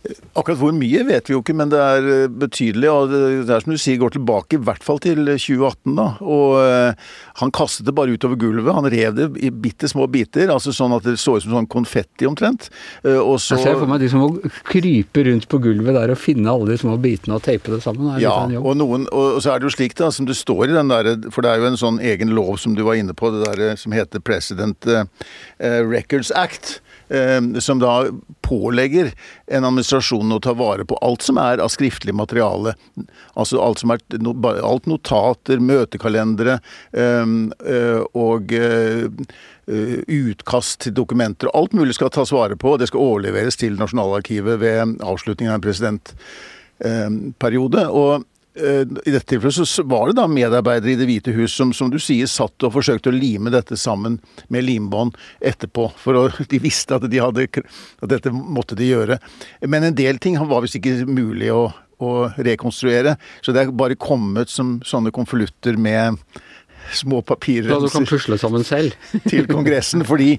Akkurat 0.00 0.56
hvor 0.56 0.72
mye 0.72 1.02
vet 1.04 1.26
vi 1.28 1.34
jo 1.34 1.42
ikke, 1.42 1.52
men 1.58 1.68
det 1.68 1.80
er 1.80 2.06
eh, 2.08 2.30
betydelig. 2.32 2.88
Og 2.88 3.10
det 3.12 3.52
er 3.52 3.64
som 3.64 3.74
du 3.74 3.80
sier, 3.80 3.98
går 4.00 4.14
tilbake 4.14 4.56
i 4.56 4.62
hvert 4.64 4.84
fall 4.84 5.00
til 5.04 5.20
2018. 5.28 5.92
da, 5.98 6.06
Og 6.24 6.56
uh, 6.56 7.10
han 7.42 7.52
kastet 7.52 7.84
det 7.88 7.94
bare 7.96 8.16
utover 8.16 8.40
gulvet. 8.40 8.72
Han 8.72 8.88
rev 8.88 9.18
det 9.18 9.28
i 9.44 9.52
bitte 9.52 9.90
små 9.92 10.06
biter, 10.10 10.48
altså 10.54 10.72
sånn 10.76 10.96
at 10.96 11.04
det 11.04 11.18
så 11.20 11.36
ut 11.36 11.44
som 11.44 11.58
sånn 11.58 11.68
konfetti 11.70 12.28
omtrent. 12.28 12.70
Og 13.04 13.36
så, 13.42 13.58
Jeg 13.58 13.66
ser 13.66 13.80
for 13.82 13.90
meg 13.90 14.00
de 14.00 14.10
som 14.12 14.24
må 14.24 14.52
krype 14.70 15.24
rundt 15.28 15.48
på 15.50 15.60
gulvet 15.62 15.96
der 15.96 16.14
og 16.14 16.20
finne 16.20 16.48
alle 16.52 16.72
de 16.72 16.80
små 16.80 16.96
bitene 17.00 17.36
og 17.36 17.44
teipe 17.44 17.74
det 17.74 17.82
sammen. 17.84 18.14
ja, 18.22 18.34
og, 18.60 18.72
noen, 18.80 19.06
og, 19.12 19.40
så 19.44 19.52
er 19.52 19.60
det 19.60 19.68
jo 19.68 19.76
slik 19.76 19.96
da, 20.00 20.08
som 20.14 20.28
det 20.28 20.38
står 20.38 20.70
i 20.70 20.76
den 20.78 20.92
der, 20.92 21.12
for 21.28 21.44
det 21.44 21.52
er 21.52 21.60
jo 21.60 21.72
en 21.72 21.80
sånn 21.80 22.00
egen 22.12 22.32
lov 22.36 22.56
som 22.62 22.76
du 22.78 22.86
var 22.88 23.00
inne 23.00 23.16
på, 23.16 23.32
det 23.34 23.44
der 23.48 23.80
som 23.80 23.92
heter 23.96 24.22
President 24.24 24.88
Records 25.60 26.32
Act. 26.32 26.78
Ehm, 27.10 27.60
som 27.60 27.78
da 27.78 28.06
pålegger 28.40 29.12
en 29.46 29.64
administrasjon 29.64 30.32
å 30.32 30.40
ta 30.42 30.52
vare 30.54 30.84
på 30.86 30.98
alt 31.02 31.22
som 31.26 31.38
er 31.42 31.58
av 31.58 31.68
skriftlig 31.74 32.14
materiale. 32.14 32.74
Altså 33.34 33.58
alt 33.62 33.78
som 33.82 33.90
er 33.90 33.98
alt 34.62 34.86
notater, 34.86 35.58
møtekalendere 35.58 36.60
ehm, 36.94 37.52
eh, 37.66 38.00
og 38.14 38.52
eh, 38.54 39.10
utkast 39.66 40.80
til 40.86 40.94
dokumenter. 40.94 41.50
Alt 41.54 41.72
mulig 41.74 41.94
skal 41.98 42.10
tas 42.14 42.32
vare 42.34 42.56
på. 42.56 42.72
og 42.74 42.78
Det 42.78 42.88
skal 42.92 43.00
overleveres 43.02 43.56
til 43.58 43.74
Nasjonalarkivet 43.80 44.60
ved 44.62 44.78
avslutningen 45.02 45.52
av 45.52 45.58
en 45.58 45.66
presidentperiode. 45.66 47.82
Og 47.90 48.10
Eh, 48.20 48.24
i 48.54 49.10
dette 49.12 49.28
tilfellet 49.30 49.68
så 49.68 49.82
var 49.86 50.10
det 50.10 50.16
da 50.18 50.24
medarbeidere 50.26 50.92
i 50.92 50.98
Det 50.98 51.06
hvite 51.06 51.34
hus 51.36 51.54
som, 51.54 51.70
som 51.76 51.90
du 51.90 52.00
sier, 52.02 52.26
satt 52.26 52.66
og 52.66 52.74
forsøkte 52.74 53.12
å 53.12 53.14
lime 53.14 53.52
dette 53.54 53.78
sammen 53.78 54.18
med 54.50 54.66
limbånd 54.66 55.14
etterpå. 55.38 55.86
For 56.00 56.18
å, 56.18 56.24
de 56.50 56.58
visste 56.62 56.98
at, 56.98 57.06
de 57.10 57.22
hadde, 57.22 57.46
at 57.46 58.10
dette 58.10 58.32
måtte 58.34 58.78
de 58.78 58.90
gjøre. 58.90 59.20
Men 59.62 59.86
en 59.86 59.96
del 59.96 60.18
ting 60.18 60.38
var 60.50 60.64
visst 60.64 60.80
ikke 60.80 61.06
mulig 61.06 61.52
å, 61.54 61.68
å 62.02 62.12
rekonstruere. 62.42 63.14
Så 63.40 63.54
det 63.54 63.62
er 63.62 63.74
bare 63.76 63.98
kommet 64.00 64.50
som 64.50 64.80
sånne 64.86 65.14
konvolutter 65.14 65.78
med 65.78 66.18
små 66.92 67.22
papirer 67.22 67.68
Da 67.70 67.78
du 67.80 67.88
kan 67.92 68.06
pusle 68.08 68.38
sammen 68.40 68.64
selv? 68.66 68.94
til 69.30 69.46
Kongressen. 69.50 70.04
fordi 70.04 70.38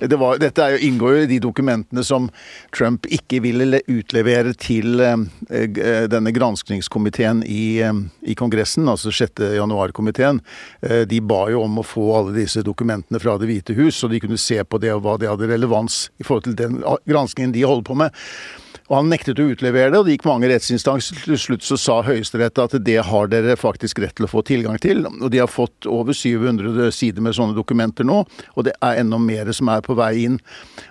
det 0.00 0.18
var, 0.18 0.38
Dette 0.38 0.64
er 0.64 0.76
jo, 0.76 0.88
inngår 0.88 1.16
jo 1.16 1.22
i 1.24 1.30
de 1.30 1.40
dokumentene 1.42 2.04
som 2.06 2.28
Trump 2.74 3.06
ikke 3.10 3.40
ville 3.44 3.80
utlevere 3.88 4.54
til 4.58 5.00
eh, 5.00 5.16
eh 5.50 6.06
denne 6.08 6.32
granskningskomiteen 6.32 7.42
i, 7.46 7.80
eh, 7.84 8.02
i 8.22 8.34
Kongressen, 8.38 8.88
altså 8.88 9.12
6. 9.12 9.42
januar-komiteen. 9.58 10.40
De 11.08 11.20
ba 11.20 11.40
jo 11.50 11.62
om 11.64 11.80
å 11.80 11.84
få 11.86 12.04
alle 12.16 12.36
disse 12.36 12.62
dokumentene 12.64 13.20
fra 13.20 13.36
Det 13.38 13.48
hvite 13.48 13.74
hus, 13.76 13.98
så 13.98 14.08
de 14.08 14.20
kunne 14.20 14.38
se 14.38 14.62
på 14.64 14.78
det 14.80 14.92
og 14.94 15.02
hva 15.04 15.18
det 15.20 15.28
hadde 15.28 15.50
relevans 15.50 16.08
i 16.18 16.26
forhold 16.26 16.46
til 16.48 16.56
den 16.58 16.80
granskningen 17.08 17.52
de 17.52 17.66
holder 17.66 17.86
på 17.86 17.98
med. 17.98 18.14
Og 18.88 18.94
Han 18.96 19.10
nektet 19.12 19.40
å 19.40 19.48
utlevere 19.52 19.92
det, 19.92 20.00
og 20.00 20.06
det 20.06 20.14
gikk 20.16 20.26
mange 20.28 20.48
rettsinstanser. 20.48 21.20
Til 21.26 21.40
slutt 21.40 21.64
så 21.66 21.76
sa 21.80 21.98
Høyesterett 22.06 22.60
at 22.62 22.76
det 22.84 22.96
har 23.04 23.28
dere 23.28 23.56
faktisk 23.60 24.00
rett 24.00 24.16
til 24.16 24.24
å 24.24 24.30
få 24.32 24.42
tilgang 24.48 24.78
til. 24.80 25.04
Og 25.10 25.28
de 25.32 25.42
har 25.42 25.50
fått 25.52 25.88
over 25.90 26.16
700 26.16 26.88
sider 26.96 27.24
med 27.24 27.36
sånne 27.36 27.56
dokumenter 27.56 28.08
nå, 28.08 28.22
og 28.24 28.66
det 28.66 28.72
er 28.84 29.02
enda 29.02 29.20
mer 29.20 29.52
som 29.56 29.68
er 29.72 29.84
på 29.84 29.96
vei 29.98 30.12
inn. 30.24 30.38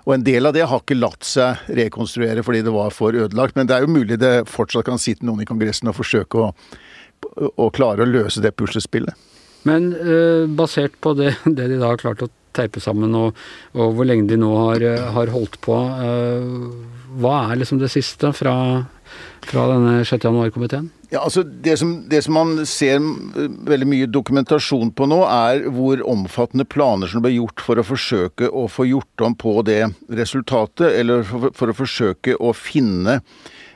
Og 0.05 0.13
en 0.13 0.27
del 0.27 0.45
av 0.45 0.53
det 0.53 0.67
har 0.69 0.83
ikke 0.83 0.99
latt 0.99 1.25
seg 1.25 1.65
rekonstruere 1.79 2.45
fordi 2.45 2.61
det 2.67 2.75
var 2.75 2.93
for 2.93 3.17
ødelagt, 3.17 3.57
men 3.57 3.69
det 3.69 3.77
er 3.77 3.87
jo 3.87 3.95
mulig 3.95 4.19
det 4.21 4.35
fortsatt 4.51 4.85
kan 4.85 5.01
sitte 5.01 5.25
noen 5.25 5.41
i 5.41 5.49
Kongressen 5.49 5.89
og 5.89 5.97
forsøke 5.97 6.43
å, 6.43 6.51
å 7.57 7.71
klare 7.73 8.05
å 8.05 8.11
løse 8.11 8.45
det 8.45 8.53
puslespillet. 8.59 9.17
Men 9.67 9.89
uh, 9.97 10.45
basert 10.45 10.95
på 11.01 11.17
det, 11.17 11.33
det 11.49 11.71
de 11.73 11.81
da 11.81 11.89
har 11.89 12.01
klart 12.01 12.21
å 12.23 12.29
teipe 12.57 12.83
sammen, 12.83 13.15
og, 13.17 13.37
og, 13.77 13.95
hvor 13.97 14.09
lenge 14.09 14.27
de 14.31 14.39
nå 14.41 14.51
har, 14.57 14.85
har 15.15 15.33
holdt 15.33 15.59
på. 15.63 15.77
Uh, 15.77 16.97
hva 17.17 17.39
er 17.47 17.61
liksom 17.61 17.79
det 17.81 17.89
siste 17.93 18.33
fra, 18.35 18.53
fra 19.47 19.65
denne 19.71 19.99
6. 20.05 20.27
januar-komiteen? 20.27 20.91
Ja, 21.09 21.21
altså 21.23 21.43
det 21.43 21.77
som, 21.79 21.93
det 22.11 22.19
som, 22.25 22.35
man 22.35 22.65
ser 22.67 22.99
veldig 23.69 23.87
mye 23.87 24.09
dokumentasjon 24.11 24.91
på 24.91 25.07
nå, 25.07 25.21
er 25.23 25.63
hvor 25.71 26.01
omfattende 26.03 26.67
planer 26.67 27.07
som 27.07 27.23
ble 27.23 27.31
gjort 27.37 27.63
for 27.63 27.79
å 27.79 27.85
forsøke 27.87 28.49
å 28.51 28.65
få 28.67 28.89
gjort 28.89 29.23
om 29.23 29.37
på 29.39 29.53
det 29.67 29.85
resultatet, 30.11 30.89
eller 30.99 31.23
for, 31.27 31.53
for 31.55 31.71
å 31.71 31.77
forsøke 31.77 32.35
å 32.35 32.51
finne 32.51 33.21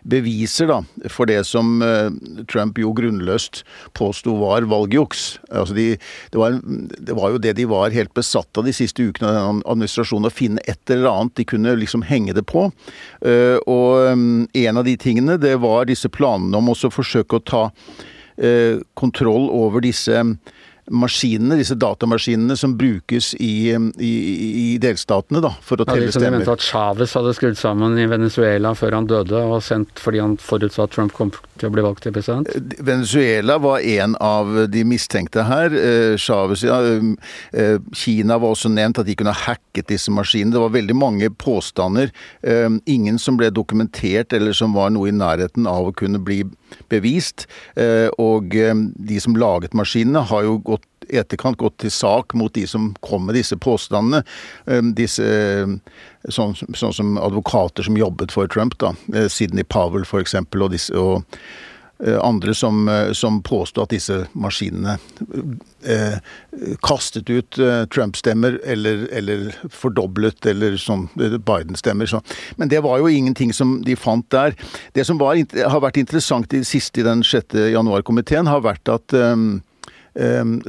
beviser 0.07 0.69
da, 0.69 0.79
for 1.11 1.29
det 1.29 1.41
som 1.47 1.81
eh, 1.85 2.09
Trump 2.51 2.79
jo 2.81 2.93
grunnløst 2.97 3.61
påsto 3.97 4.33
var 4.39 4.65
valgjuks. 4.69 5.25
Altså 5.49 5.77
de, 5.77 5.87
det, 6.33 6.39
var, 6.39 6.57
det, 6.61 7.15
var, 7.17 7.33
jo 7.33 7.41
det 7.41 7.55
de 7.59 7.67
var 7.69 7.93
helt 7.95 8.13
besatt 8.17 8.57
av 8.57 8.67
de 8.67 8.73
siste 8.75 9.05
ukene 9.05 9.29
av 9.29 9.37
denne 9.37 9.65
administrasjonen, 9.65 10.29
å 10.29 10.33
finne 10.33 10.63
et 10.65 10.93
eller 10.93 11.11
annet 11.11 11.37
de 11.39 11.47
kunne 11.53 11.75
liksom 11.79 12.05
henge 12.07 12.35
det 12.37 12.45
på. 12.49 12.67
Eh, 13.25 13.57
og 13.69 14.17
mm, 14.17 14.49
en 14.65 14.81
av 14.81 14.87
de 14.87 14.97
tingene, 14.99 15.37
det 15.41 15.57
var 15.61 15.89
disse 15.89 16.09
planene 16.11 16.57
om 16.57 16.73
også 16.73 16.89
å 16.89 16.97
forsøke 16.97 17.37
å 17.37 17.45
ta 17.45 17.63
eh, 18.41 18.81
kontroll 18.97 19.49
over 19.53 19.83
disse 19.85 20.25
maskinene, 20.91 21.58
disse 21.60 21.75
datamaskinene 21.80 22.58
som 22.60 22.75
brukes 22.77 23.32
i, 23.39 23.71
i, 23.71 24.12
i 24.62 24.67
delstatene 24.82 25.41
da, 25.43 25.54
for 25.65 25.82
å 25.82 25.88
telle 25.88 26.10
ja, 26.10 26.15
stemmer. 26.15 26.41
De 26.41 26.43
mente 26.43 26.56
at 26.58 26.65
Chávez 26.65 27.15
hadde 27.17 27.34
skrudd 27.38 27.60
sammen 27.60 27.97
i 27.99 28.08
Venezuela 28.12 28.73
før 28.77 28.99
han 28.99 29.10
døde, 29.10 29.39
og 29.39 29.63
sendt 29.65 30.01
fordi 30.01 30.21
han 30.23 30.38
forutså 30.41 30.86
at 30.86 30.95
Trump 30.95 31.15
kom 31.17 31.34
til 31.62 31.69
å 31.69 31.73
bli 31.73 31.86
valgt 31.86 32.06
til 32.06 32.15
president? 32.15 32.49
Eh, 32.51 32.84
Venezuela 32.84 33.58
var 33.62 33.80
en 33.80 34.15
av 34.21 34.54
de 34.71 34.86
mistenkte 34.88 35.45
her. 35.47 35.75
Eh, 35.77 36.15
Chávez, 36.21 36.65
ja. 36.67 36.80
Eh, 37.54 37.77
Kina 37.95 38.39
var 38.41 38.56
også 38.56 38.71
nevnt, 38.73 39.01
at 39.01 39.10
de 39.10 39.17
kunne 39.17 39.36
ha 39.36 39.51
hacket 39.51 39.91
disse 39.91 40.13
maskinene. 40.13 40.56
Det 40.56 40.63
var 40.63 40.75
veldig 40.75 40.97
mange 40.97 41.32
påstander. 41.32 42.12
Ingen 42.89 43.19
som 43.21 43.38
ble 43.39 43.51
dokumentert, 43.54 44.34
eller 44.34 44.56
som 44.58 44.73
var 44.75 44.91
noe 44.93 45.10
i 45.10 45.15
nærheten 45.15 45.67
av 45.69 45.89
å 45.89 45.95
kunne 45.95 46.19
bli 46.23 46.43
bevist. 46.91 47.47
Og 48.21 48.51
de 48.51 49.19
som 49.23 49.38
laget 49.39 49.75
maskinene, 49.77 50.23
har 50.31 50.47
jo 50.47 50.57
gått 50.71 50.88
etterkant 51.12 51.57
gått 51.60 51.79
til 51.81 51.91
sak 51.91 52.36
mot 52.38 52.53
de 52.55 52.63
som 52.69 52.91
kom 53.03 53.25
med 53.27 53.36
disse 53.36 53.57
påstandene. 53.60 54.21
Disse, 54.95 55.25
sånn, 56.29 56.55
sånn 56.55 56.95
som 56.95 57.17
advokater 57.19 57.88
som 57.88 57.99
jobbet 57.99 58.31
for 58.36 58.51
Trump, 58.51 58.77
da. 58.79 58.93
Sidney 59.31 59.67
Powell 59.67 60.05
f.eks. 60.07 60.38
og, 60.39 60.69
disse, 60.71 60.95
og 60.95 61.25
andre 62.01 62.53
som, 62.57 62.89
som 63.13 63.41
påstod 63.45 63.83
at 63.83 63.91
disse 63.93 64.15
maskinene 64.33 64.95
eh, 65.85 66.17
kastet 66.81 67.29
ut 67.29 67.59
eh, 67.59 67.83
Trump-stemmer 67.93 68.59
eller, 68.65 69.07
eller, 69.11 69.51
fordoblet 69.69 70.45
eller 70.45 70.77
sånn 70.81 71.07
Biden-stemmer. 71.15 72.09
Så. 72.09 72.21
Men 72.57 72.71
det 72.73 72.81
var 72.85 73.01
jo 73.01 73.11
ingenting 73.11 73.53
som 73.53 73.79
de 73.85 73.95
fant 73.95 74.25
der. 74.33 74.55
Det 74.97 75.05
som 75.05 75.21
var, 75.21 75.37
har 75.37 75.83
vært 75.83 76.01
interessant 76.01 76.53
i 76.57 76.63
siste 76.67 77.03
i 77.03 77.07
den 77.07 77.23
6. 77.25 77.57
januar-komiteen, 77.75 78.49
har 78.49 78.65
vært 78.65 78.89
at 78.91 79.13
um, 79.15 79.61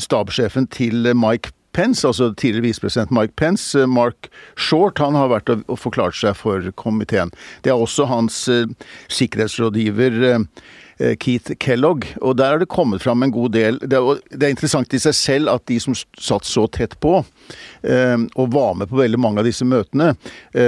stabssjefen 0.00 0.68
til 0.72 1.08
Mike 1.18 1.56
Pence, 1.72 2.06
altså 2.06 2.32
tidligere 2.36 2.66
visepresident 2.66 3.10
Mike 3.10 3.32
Pence, 3.36 3.78
eh, 3.78 3.86
Mark 3.86 4.28
Short, 4.56 4.98
han 4.98 5.16
har 5.16 5.30
vært 5.32 5.48
og 5.52 5.78
forklart 5.80 6.16
seg 6.18 6.36
for 6.36 6.68
komiteen. 6.76 7.32
Det 7.64 7.72
er 7.72 7.80
også 7.80 8.04
hans 8.10 8.44
eh, 8.52 8.68
sikkerhetsrådgiver 9.08 10.18
eh, 10.28 10.44
Keith 11.20 11.56
Kellogg, 11.58 12.06
og 12.20 12.36
der 12.38 12.54
har 12.54 12.62
det 12.62 12.68
kommet 12.72 13.02
fram 13.02 13.24
en 13.24 13.32
god 13.34 13.54
del. 13.56 13.78
Det 13.82 13.98
er, 13.98 14.20
det 14.30 14.46
er 14.46 14.54
interessant 14.54 14.94
i 14.94 15.00
seg 15.02 15.16
selv 15.18 15.52
at 15.52 15.64
de 15.70 15.78
som 15.82 15.96
satt 15.96 16.46
så 16.48 16.66
tett 16.70 16.98
på, 17.02 17.14
og 17.22 18.52
var 18.54 18.76
med 18.78 18.90
på 18.90 19.00
veldig 19.00 19.18
mange 19.20 19.42
av 19.42 19.48
disse 19.48 19.66
møtene 19.66 20.12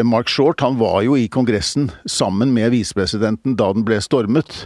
Mark 0.02 0.32
Short 0.32 0.64
han 0.64 0.80
var 0.80 1.04
jo 1.06 1.14
i 1.14 1.28
Kongressen 1.30 1.86
sammen 2.10 2.50
med 2.56 2.72
visepresidenten 2.74 3.54
da 3.60 3.70
den 3.76 3.86
ble 3.86 4.00
stormet. 4.02 4.64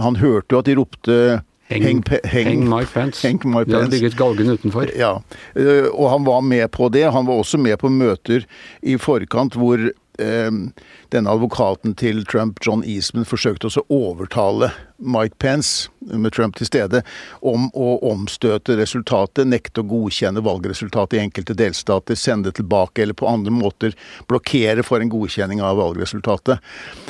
Han 0.00 0.16
hørte 0.22 0.56
jo 0.56 0.62
at 0.62 0.70
de 0.70 0.78
ropte 0.80 1.18
Heng, 1.66 1.82
heng, 1.82 2.02
heng, 2.30 2.60
my 2.70 2.84
pants. 2.86 3.24
Heng 3.24 3.40
Mike 3.42 3.66
Pence. 3.66 3.90
De 3.90 3.96
bygget 3.96 4.14
galgen 4.14 4.52
utenfor. 4.54 4.86
Ja, 4.94 5.16
eh, 5.58 5.88
og 5.90 6.12
han 6.12 6.22
var 6.22 6.44
med 6.46 6.70
på 6.70 6.86
det. 6.94 7.08
Han 7.10 7.26
var 7.26 7.40
også 7.42 7.58
med 7.58 7.74
på 7.80 7.90
møter 7.90 8.46
i 8.86 8.94
forkant 9.02 9.58
hvor 9.58 9.82
Eh, 9.82 9.90
denne 10.16 11.30
advokaten 11.30 11.94
til 11.98 12.24
Trump, 12.28 12.60
John 12.64 12.84
Eastman, 12.84 13.26
forsøkte 13.28 13.68
også 13.68 13.84
å 13.86 14.00
overtale 14.10 14.72
Mike 14.96 15.36
Pence, 15.38 15.90
med 16.06 16.32
Trump 16.32 16.56
til 16.56 16.68
stede, 16.68 17.00
om 17.42 17.66
å 17.74 17.96
omstøte 18.06 18.76
resultatet, 18.78 19.48
nekte 19.50 19.82
å 19.82 19.88
godkjenne 19.90 20.42
valgresultatet 20.46 21.18
i 21.18 21.22
enkelte 21.24 21.56
delstater, 21.58 22.18
sende 22.18 22.52
tilbake 22.54 23.02
eller 23.02 23.16
på 23.18 23.26
andre 23.26 23.52
måter 23.54 23.96
blokkere 24.30 24.84
for 24.86 25.02
en 25.02 25.10
godkjenning 25.10 25.62
av 25.64 25.80
valgresultatet. 25.80 26.62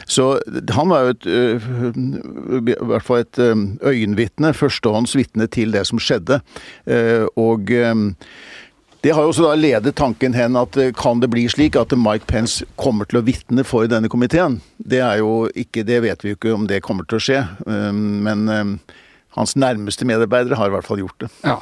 Så 0.07 0.31
han 0.79 0.93
var 0.93 1.05
jo 1.05 1.15
et, 1.15 1.27
eh, 1.27 1.69
i 2.57 2.77
hvert 2.81 3.07
fall 3.07 3.23
et 3.25 3.39
eh, 3.39 3.67
øyenvitne, 3.93 4.55
førstehånds 4.57 5.17
vitne 5.19 5.47
til 5.47 5.77
det 5.77 5.87
som 5.87 6.01
skjedde. 6.01 6.41
Og 7.37 7.71
det 9.07 9.13
har 9.15 9.23
jo 9.23 9.31
også 9.31 9.45
da 9.45 9.55
ledet 9.55 9.95
tanken 9.95 10.35
hen 10.35 10.57
at 10.59 10.77
eh, 10.83 10.89
kan 10.97 11.21
det 11.23 11.29
bli 11.31 11.45
slik 11.47 11.77
at 11.79 11.93
Mike 11.95 12.27
Pence 12.27 12.67
kommer 12.75 13.07
til 13.07 13.21
å 13.21 13.27
vitne 13.27 13.63
for 13.63 13.87
denne 13.87 14.11
komiteen? 14.11 14.59
Det 14.83 14.99
er 14.99 15.21
jo 15.21 15.45
ikke, 15.55 15.85
det 15.87 16.01
vet 16.03 16.25
vi 16.25 16.33
jo 16.33 16.39
ikke 16.41 16.55
om 16.57 16.65
det 16.67 16.83
kommer 16.83 17.07
til 17.07 17.21
å 17.21 17.23
skje, 17.23 17.43
um, 17.71 18.01
men 18.27 18.51
um, 18.51 18.73
hans 19.39 19.55
nærmeste 19.55 20.09
medarbeidere 20.11 20.59
har 20.59 20.73
i 20.73 20.75
hvert 20.75 20.89
fall 20.89 21.05
gjort 21.05 21.23
det. 21.23 21.31
Ja. 21.47 21.61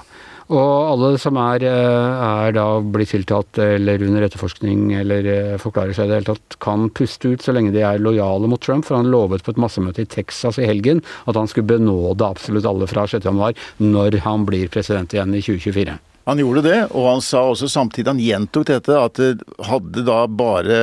Og 0.52 0.64
alle 0.94 1.10
som 1.20 1.36
er, 1.40 1.66
eh, 1.68 2.24
er 2.24 2.56
da 2.56 2.64
blitt 2.80 3.12
tiltalt 3.12 3.60
eller 3.60 4.02
under 4.08 4.24
etterforskning 4.24 4.94
eller 5.02 5.28
eh, 5.34 5.52
forklarer 5.60 5.96
seg 5.96 6.08
i 6.08 6.12
det 6.12 6.18
hele 6.18 6.30
tatt, 6.32 6.58
kan 6.64 6.88
puste 6.96 7.32
ut 7.32 7.44
så 7.44 7.52
lenge 7.56 7.72
de 7.76 7.84
er 7.84 8.00
lojale 8.00 8.48
mot 8.48 8.60
Trump. 8.60 8.88
For 8.88 8.96
han 8.96 9.12
lovet 9.12 9.44
på 9.44 9.52
et 9.52 9.60
massemøte 9.60 10.04
i 10.04 10.08
Texas 10.16 10.60
i 10.60 10.68
helgen 10.68 11.04
at 11.24 11.36
han 11.36 11.48
skulle 11.48 11.76
benåde 11.76 12.24
absolutt 12.24 12.68
alle 12.68 12.88
fra 12.88 13.04
6.1 13.08 13.56
når 13.84 14.20
han 14.24 14.48
blir 14.48 14.72
president 14.72 15.12
igjen 15.12 15.36
i 15.36 15.44
2024. 15.44 16.00
Han 16.24 16.40
gjorde 16.40 16.64
det, 16.64 16.78
og 16.96 17.08
han 17.10 17.24
sa 17.24 17.42
også 17.50 17.68
samtidig, 17.68 18.08
han 18.08 18.22
gjentok 18.22 18.68
dette, 18.70 18.96
at 18.96 19.20
hadde 19.68 20.04
da 20.06 20.22
bare 20.30 20.78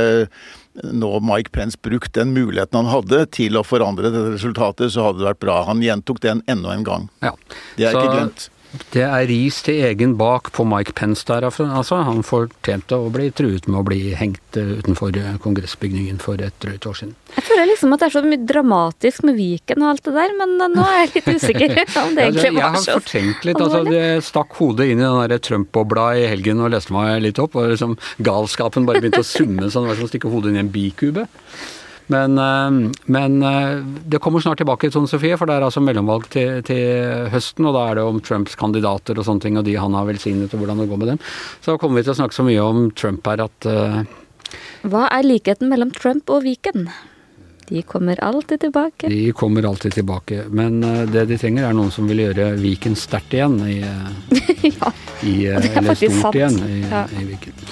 nå 0.83 1.09
Mike 1.25 1.51
Pence 1.51 1.79
brukt 1.83 2.13
den 2.15 2.31
muligheten 2.35 2.77
han 2.79 2.91
hadde 2.91 3.25
til 3.35 3.57
å 3.59 3.65
forandre 3.65 4.11
dette 4.13 4.35
resultatet, 4.37 4.93
så 4.93 5.09
hadde 5.09 5.23
det 5.23 5.29
vært 5.33 5.43
bra. 5.43 5.57
Han 5.67 5.83
gjentok 5.83 6.21
den 6.23 6.43
enda 6.51 6.75
en 6.77 6.85
gang. 6.87 7.09
Ja. 7.25 7.33
Det 7.75 7.89
er 7.89 7.97
så, 7.97 8.03
ikke 8.03 8.17
glemt. 8.19 8.47
Det 8.71 9.03
er 9.03 9.25
ris 9.27 9.57
til 9.65 9.81
egen 9.83 10.13
bak 10.19 10.47
på 10.55 10.63
Mike 10.67 10.93
Pence 10.95 11.25
der, 11.27 11.43
altså. 11.43 11.97
Han 12.07 12.21
fortjente 12.23 12.95
å 12.95 13.09
bli 13.11 13.27
truet 13.35 13.67
med 13.67 13.81
å 13.81 13.83
bli 13.87 14.13
hengt 14.15 14.59
eh, 14.59 14.77
utenfor 14.79 15.17
eh, 15.19 15.33
kongressbygningen 15.43 16.21
for 16.23 16.39
et 16.39 16.55
drøyt 16.63 16.87
år 16.87 16.95
siden. 17.01 17.15
Jeg 17.35 17.45
føler 17.49 17.67
liksom 17.67 17.91
at 17.91 18.03
det 18.03 18.07
er 18.07 18.15
så 18.15 18.23
mye 18.23 18.45
dramatisk 18.47 19.27
med 19.27 19.35
Viken 19.39 19.83
og 19.83 19.91
alt 19.91 20.07
det 20.07 20.15
der, 20.15 20.35
men 20.39 20.55
eh, 20.55 20.71
nå 20.71 20.85
er 20.87 21.01
jeg 21.01 21.11
litt 21.17 21.29
usikker 21.35 21.75
om 22.05 22.15
det 22.15 22.29
egentlig 22.29 22.53
var 22.55 22.77
så 22.79 22.87
Jeg 22.87 22.95
har 22.95 23.03
fortenkt 23.03 23.49
litt, 23.49 23.61
altså. 23.65 23.83
Jeg 23.91 24.25
stakk 24.29 24.57
hodet 24.61 24.87
inn 24.87 25.03
i 25.03 25.05
den 25.05 25.19
derre 25.19 25.41
Trump-bobla 25.49 26.07
i 26.21 26.25
helgen 26.31 26.63
og 26.63 26.71
leste 26.71 26.95
meg 26.95 27.19
litt 27.27 27.43
opp, 27.43 27.59
og 27.59 27.73
liksom 27.73 27.99
galskapen 28.23 28.87
bare 28.87 29.03
begynte 29.03 29.25
å 29.25 29.27
summe 29.27 29.67
sånn, 29.67 29.83
det 29.83 29.93
var 29.93 29.99
som 29.99 30.07
å 30.07 30.13
stikke 30.15 30.31
hodet 30.31 30.53
inn 30.53 30.61
i 30.61 30.63
en 30.63 30.71
bikube. 30.71 31.27
Men, 32.11 32.37
eh, 32.37 32.91
men, 33.05 33.43
eh, 33.43 33.83
det 34.05 34.19
kommer 34.19 34.39
snart 34.43 34.57
tilbake, 34.57 34.91
Tone 34.91 35.07
Sofie, 35.07 35.37
for 35.37 35.47
det 35.47 35.55
er 35.55 35.67
altså 35.67 35.83
mellomvalg 35.83 36.27
til, 36.33 36.59
til, 36.67 37.29
høsten. 37.31 37.67
Og 37.69 37.77
da 37.77 37.85
er 37.87 37.99
det 37.99 38.07
om 38.07 38.19
Trumps 38.23 38.57
kandidater 38.59 39.19
og 39.19 39.27
sånne 39.27 39.45
ting, 39.45 39.59
og 39.59 39.67
de 39.67 39.77
han 39.79 39.95
har 39.95 40.09
velsignet, 40.09 40.51
og 40.51 40.63
hvordan 40.63 40.83
det 40.83 40.89
går 40.91 40.99
med 41.01 41.13
dem. 41.13 41.21
Så 41.63 41.77
kommer 41.79 42.01
vi 42.01 42.07
til 42.07 42.15
å 42.15 42.19
snakke 42.19 42.37
så 42.37 42.47
mye 42.47 42.65
om 42.65 42.89
Trump 42.91 43.31
her 43.31 43.45
at 43.47 43.69
uh... 43.69 44.01
Hva 44.83 45.07
er 45.13 45.23
likheten 45.23 45.71
mellom 45.71 45.93
Trump 45.95 46.29
og 46.33 46.43
Viken? 46.43 46.89
De 47.71 47.85
kommer 47.87 48.19
alltid 48.19 48.65
tilbake. 48.65 49.07
De 49.07 49.31
kommer 49.31 49.63
alltid 49.69 49.93
tilbake. 49.95 50.43
Men 50.51 50.81
uh, 50.83 51.05
det 51.07 51.29
de 51.29 51.39
trenger, 51.39 51.69
er 51.69 51.77
noen 51.77 51.93
som 51.95 52.09
vil 52.11 52.25
gjøre 52.25 52.51
Viken 52.59 52.97
sterkt 52.99 53.37
igjen. 53.37 53.55
I, 53.63 53.79
ja, 54.73 54.91
i, 55.23 55.35
eller 55.55 55.95
stort 55.95 56.19
sant. 56.19 56.35
igjen 56.41 56.59
i, 56.67 56.81
ja. 56.83 57.05
i 57.15 57.27
Viken. 57.31 57.67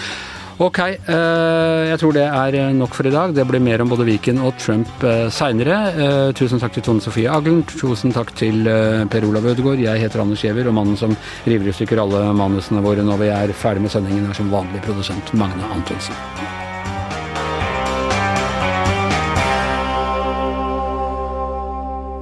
Ok, 0.59 0.79
jeg 0.83 1.99
tror 2.01 2.15
det 2.17 2.25
er 2.27 2.73
nok 2.75 2.91
for 2.91 3.07
i 3.07 3.13
dag. 3.13 3.31
Det 3.31 3.45
blir 3.47 3.63
mer 3.63 3.79
om 3.79 3.93
både 3.93 4.03
Viken 4.09 4.41
og 4.43 4.57
Trump 4.59 4.91
uh, 5.07 5.29
seinere. 5.31 6.33
tusen 6.35 6.59
takk 6.59 6.75
til 6.75 6.83
Tone 6.83 7.03
Sofie 7.03 7.31
Aglen. 7.31 7.61
Tusen 7.63 8.11
takk 8.11 8.33
til 8.35 8.67
Per 9.07 9.29
Olav 9.29 9.47
Ødegaard. 9.53 9.79
Jeg 9.79 10.03
heter 10.03 10.19
Anders 10.25 10.43
Giæver, 10.43 10.67
og 10.67 10.75
mannen 10.75 10.99
som 10.99 11.15
river 11.47 11.71
i 11.71 11.77
stykker 11.79 12.03
alle 12.03 12.25
manusene 12.35 12.83
våre 12.83 13.07
når 13.07 13.23
vi 13.23 13.31
er 13.37 13.55
ferdig 13.55 13.87
med 13.87 13.95
sendingen, 13.95 14.27
er 14.27 14.35
som 14.35 14.51
vanlig 14.51 14.83
produsent 14.83 15.31
Magne 15.39 15.63
Antonsen. 15.79 16.15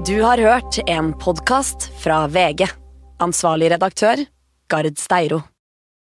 Du 0.07 0.21
har 0.21 0.37
hørt 0.37 0.77
en 0.87 1.11
podkast 1.19 1.89
fra 1.99 2.27
VG. 2.31 2.69
Ansvarlig 3.19 3.73
redaktør, 3.73 4.21
Gard 4.71 4.95
Steiro. 5.01 5.41